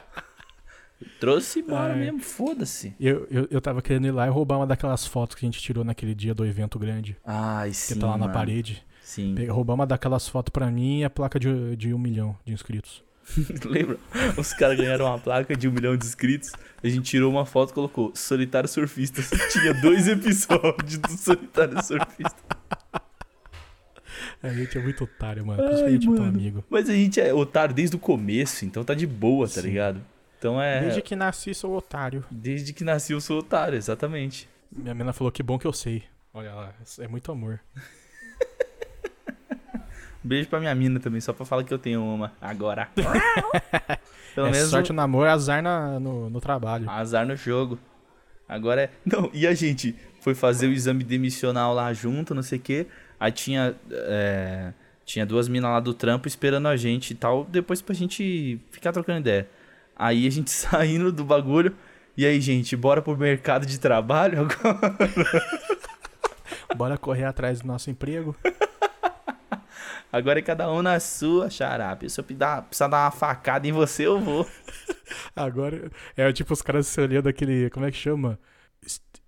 [1.20, 1.98] Trouxe embora Ai.
[2.00, 2.94] mesmo, foda-se.
[3.00, 5.60] Eu, eu, eu tava querendo ir lá e roubar uma daquelas fotos que a gente
[5.60, 7.16] tirou naquele dia do evento grande.
[7.24, 7.98] Ai, Que sim.
[7.98, 8.32] tá lá na mano.
[8.32, 8.84] parede.
[9.02, 9.34] Sim.
[9.34, 12.52] Pe- Roubar uma daquelas fotos pra mim e a placa de, de um milhão de
[12.52, 13.02] inscritos.
[13.64, 13.98] Lembra?
[14.36, 16.52] Os caras ganharam uma placa de um milhão de inscritos.
[16.82, 19.22] A gente tirou uma foto e colocou Solitário Surfista.
[19.50, 22.36] Tinha dois episódios do Solitário Surfista.
[24.42, 25.62] A gente é muito otário, mano.
[25.62, 26.38] Por isso que a Ai, gente é tão mano.
[26.38, 26.64] amigo.
[26.70, 29.68] Mas a gente é otário desde o começo, então tá de boa, tá Sim.
[29.68, 30.00] ligado?
[30.46, 30.80] Então é.
[30.80, 32.24] Desde que nasci, sou otário.
[32.30, 34.48] Desde que nasci eu sou otário, exatamente.
[34.70, 36.04] Minha menina falou que bom que eu sei.
[36.32, 37.58] Olha lá, é muito amor.
[40.22, 42.88] Beijo pra minha mina também, só pra falar que eu tenho uma agora.
[44.36, 46.88] Pelo é menos sorte no amor, azar na, no, no trabalho.
[46.88, 47.76] azar no jogo.
[48.48, 48.90] Agora é.
[49.04, 52.86] Não, e a gente foi fazer o exame demissional lá junto, não sei o quê.
[53.18, 53.74] Aí tinha.
[53.90, 54.72] é,
[55.04, 58.92] Tinha duas minas lá do trampo esperando a gente e tal, depois pra gente ficar
[58.92, 59.48] trocando ideia.
[59.96, 61.74] Aí a gente saindo do bagulho.
[62.16, 64.96] E aí, gente, bora pro mercado de trabalho agora?
[66.74, 68.36] Bora correr atrás do nosso emprego.
[70.12, 72.08] Agora é cada um na sua, xarape.
[72.08, 74.46] Se eu precisar dar uma facada em você, eu vou.
[75.34, 77.70] Agora é tipo os caras se olhando aquele.
[77.70, 78.38] Como é que chama?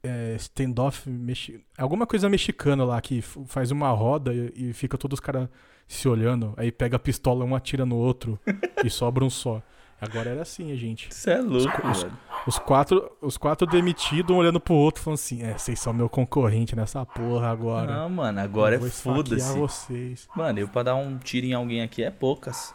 [0.03, 1.61] É, standoff mexi...
[1.77, 5.49] Alguma coisa mexicana lá que faz uma roda e, e fica todos os caras
[5.87, 6.55] se olhando.
[6.57, 8.39] Aí pega a pistola, um atira no outro
[8.85, 9.63] e sobra um só.
[10.01, 11.09] Agora era assim, a gente.
[11.13, 12.07] Você é louco, Os-.
[12.47, 16.09] Os quatro, os quatro demitidos, um olhando pro outro, falando assim: É, vocês são meu
[16.09, 17.93] concorrente nessa porra agora.
[17.93, 19.59] Não, mano, agora Eu é foda-se.
[19.59, 20.29] vocês.
[20.37, 22.75] Mano, eu pra dar um tiro em alguém aqui é poucas.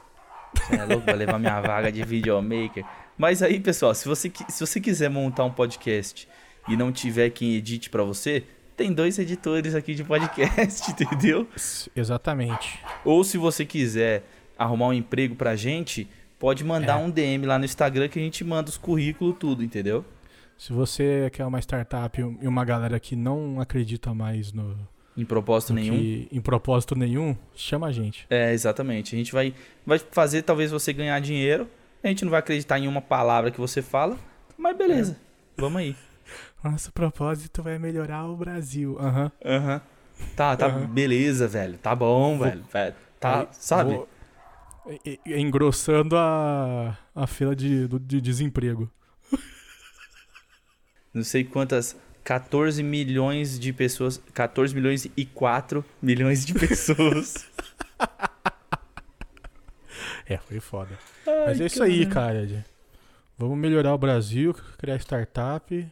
[0.55, 2.85] Você é louco, vai levar minha vaga de videomaker.
[3.17, 6.27] Mas aí, pessoal, se você, se você quiser montar um podcast
[6.67, 8.43] e não tiver quem edite pra você,
[8.75, 11.47] tem dois editores aqui de podcast, entendeu?
[11.95, 12.79] Exatamente.
[13.05, 14.23] Ou se você quiser
[14.57, 16.07] arrumar um emprego pra gente,
[16.43, 17.01] pode mandar É.
[17.01, 20.03] um DM lá no Instagram que a gente manda os currículos, tudo, entendeu?
[20.57, 24.75] Se você quer uma startup e uma galera que não acredita mais no,
[25.15, 25.97] Em propósito no nenhum.
[25.97, 28.25] que- em propósito nenhum, chama a gente.
[28.29, 29.15] É, exatamente.
[29.15, 29.53] A gente vai,
[29.85, 31.65] vai fazer talvez você ganhar dinheiro.
[32.03, 34.17] A gente não vai acreditar em uma palavra que você fala,
[34.57, 35.15] mas beleza.
[35.55, 35.95] Vamos aí.
[36.61, 38.97] Nosso propósito é melhorar o Brasil.
[38.99, 39.31] Aham.
[39.45, 39.81] Aham.
[40.35, 40.87] Tá, tá, Aham.
[40.87, 41.77] beleza, velho.
[41.77, 42.63] Tá bom, Vou- velho.
[43.17, 43.93] Tá, sabe?
[43.95, 44.09] vou-
[45.25, 48.89] engrossando a, a fila de, de desemprego.
[51.13, 51.95] Não sei quantas.
[52.23, 54.21] 14 milhões de pessoas.
[54.33, 57.45] 14 milhões e 4 milhões de pessoas.
[60.25, 60.97] É, foi foda.
[61.25, 62.65] Mas é isso aí, cara.
[63.37, 65.85] Vamos melhorar o Brasil, criar startup.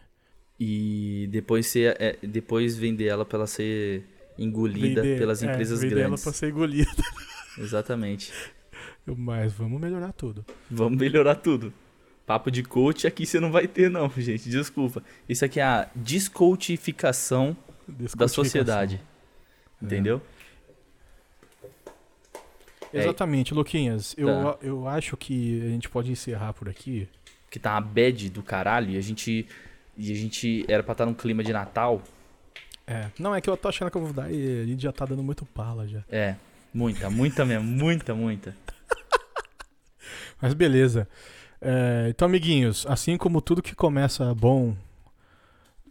[0.60, 4.06] E depois, ser, é, depois vender ela pra ela ser
[4.38, 6.24] engolida vender- pelas é, empresas vender ela grandes.
[6.24, 6.90] pra ser engolida.
[7.58, 8.32] Exatamente.
[9.18, 10.46] Mas vamos melhorar tudo.
[10.70, 11.74] Vamos melhorar tudo.
[12.26, 14.50] Papo de coach aqui você não vai ter, não, gente.
[14.50, 15.04] Desculpa.
[15.28, 17.56] Isso aqui é a descoutificação
[18.16, 19.02] da sociedade.
[19.82, 20.22] Entendeu?
[22.94, 23.00] É.
[23.00, 24.14] Exatamente, Luquinhas.
[24.18, 24.58] Eu, Tá.
[24.62, 27.08] eu acho que a gente pode encerrar por aqui.
[27.50, 29.46] Que tá uma bad do caralho e a gente.
[29.98, 32.02] E a gente era pra estar num clima de Natal.
[32.88, 33.10] É.
[33.20, 35.06] Não, é que eu tô achando que eu vou dar e a gente já tá
[35.06, 36.04] dando muito pala já.
[36.10, 36.36] É.
[36.74, 37.66] Muita, muita mesmo.
[37.68, 38.56] Muita, muita.
[40.42, 41.08] Mas beleza.
[41.62, 44.76] É, então, amiguinhos, assim como tudo que começa bom.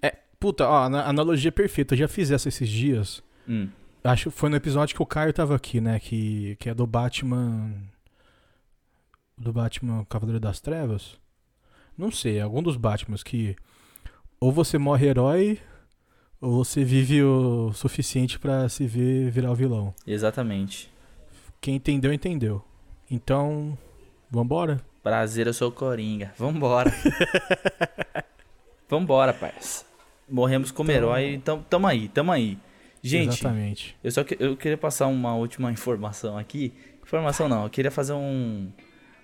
[0.03, 1.95] É, puta, ó, analogia perfeita.
[1.95, 3.23] Eu já fiz essa esses dias.
[3.49, 3.69] Hum.
[4.03, 6.01] Acho que foi no episódio que o Caio tava aqui, né?
[6.01, 7.73] Que, que é do Batman.
[9.39, 11.19] Do Batman Cavaleiro das Trevas.
[11.97, 13.55] Não sei, algum dos Batmans que.
[14.41, 15.61] Ou você morre herói,
[16.41, 19.95] ou você vive o suficiente pra se ver virar o vilão.
[20.07, 20.91] Exatamente.
[21.61, 22.65] Quem entendeu, entendeu.
[23.11, 23.77] Então,
[24.31, 24.81] vambora?
[25.03, 26.33] Prazer, eu sou o Coringa.
[26.39, 26.93] Vambora.
[28.89, 29.85] Vambora, parça.
[30.29, 32.59] Morremos como Então- herói, então tamo aí, tamo aí.
[33.03, 33.97] Gente, Exatamente.
[34.05, 36.73] eu só que, eu queria passar uma última informação aqui.
[37.03, 38.71] Informação não, eu queria fazer um,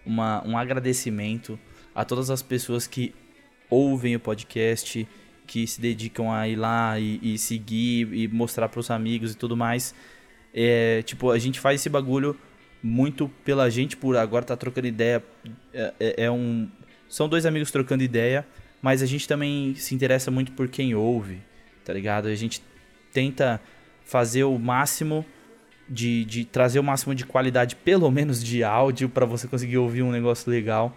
[0.04, 1.59] uma, um agradecimento
[1.94, 3.14] a todas as pessoas que
[3.70, 5.07] ouvem o podcast
[5.46, 9.57] que se dedicam a ir lá e, e seguir e mostrar pros amigos e tudo
[9.57, 9.94] mais.
[10.52, 12.36] É, tipo, a gente faz esse bagulho
[12.83, 15.22] muito pela gente, por agora tá trocando ideia.
[15.72, 16.68] É, é, é um.
[17.09, 18.47] São dois amigos trocando ideia,
[18.83, 21.41] mas a gente também se interessa muito por quem ouve,
[21.85, 22.29] tá ligado?
[22.29, 22.62] A gente
[23.12, 23.61] tenta
[24.05, 25.24] fazer o máximo
[25.89, 30.03] de, de trazer o máximo de qualidade, pelo menos de áudio, para você conseguir ouvir
[30.03, 30.97] um negócio legal.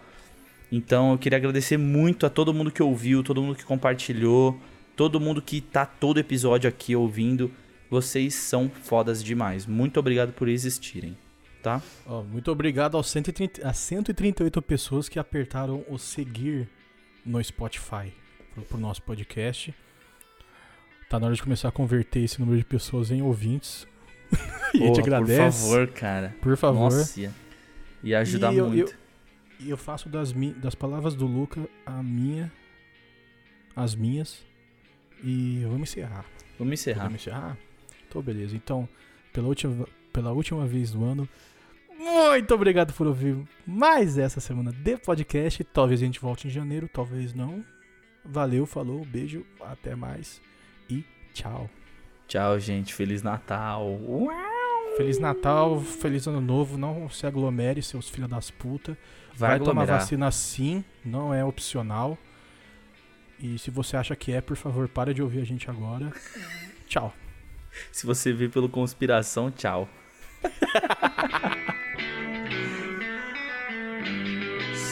[0.72, 4.60] Então eu queria agradecer muito a todo mundo que ouviu, todo mundo que compartilhou,
[4.96, 7.52] todo mundo que tá todo episódio aqui ouvindo.
[7.90, 9.66] Vocês são fodas demais.
[9.66, 11.18] Muito obrigado por existirem,
[11.62, 11.82] tá?
[12.06, 16.68] Oh, muito obrigado aos 130, a 138 pessoas que apertaram o seguir
[17.26, 18.14] no Spotify
[18.54, 19.74] pro, pro nosso podcast.
[21.10, 23.88] Tá na hora de começar a converter esse número de pessoas em ouvintes.
[24.74, 25.64] e a gente agradece.
[25.64, 26.36] Por favor, cara.
[26.42, 26.80] Por favor.
[26.92, 27.34] Nossa,
[28.04, 28.98] ia, ajudar E eu- muito.
[29.60, 32.50] E eu faço das, das palavras do Luca a minha,
[33.76, 34.42] as minhas.
[35.22, 36.26] E vamos encerrar.
[36.58, 37.02] Vamos encerrar.
[37.02, 37.58] Podemos encerrar?
[38.08, 38.56] Então, beleza.
[38.56, 38.88] Então,
[39.34, 41.28] pela última, pela última vez do ano,
[42.00, 43.38] muito obrigado por ouvir
[43.68, 45.62] mais essa semana de podcast.
[45.66, 47.64] Talvez a gente volte em janeiro, talvez não.
[48.24, 50.42] Valeu, falou, beijo, até mais
[50.90, 51.04] e
[51.34, 51.70] tchau.
[52.26, 52.94] Tchau, gente.
[52.94, 54.00] Feliz Natal.
[54.96, 56.78] Feliz Natal, feliz ano novo.
[56.78, 58.96] Não se aglomere, seus filhos das putas.
[59.36, 62.18] Vai, Vai tomar vacina sim, não é opcional.
[63.42, 66.12] E se você acha que é, por favor, para de ouvir a gente agora.
[66.88, 67.14] Tchau.
[67.92, 69.88] Se você vê pelo conspiração, tchau.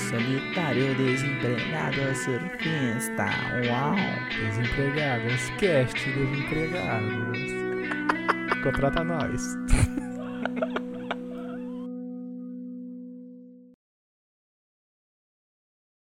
[0.10, 3.28] Solitário desempregado surfista.
[3.68, 3.96] Uau.
[4.46, 7.38] Desempregados, cast desempregados.
[8.64, 9.58] Contrata nós.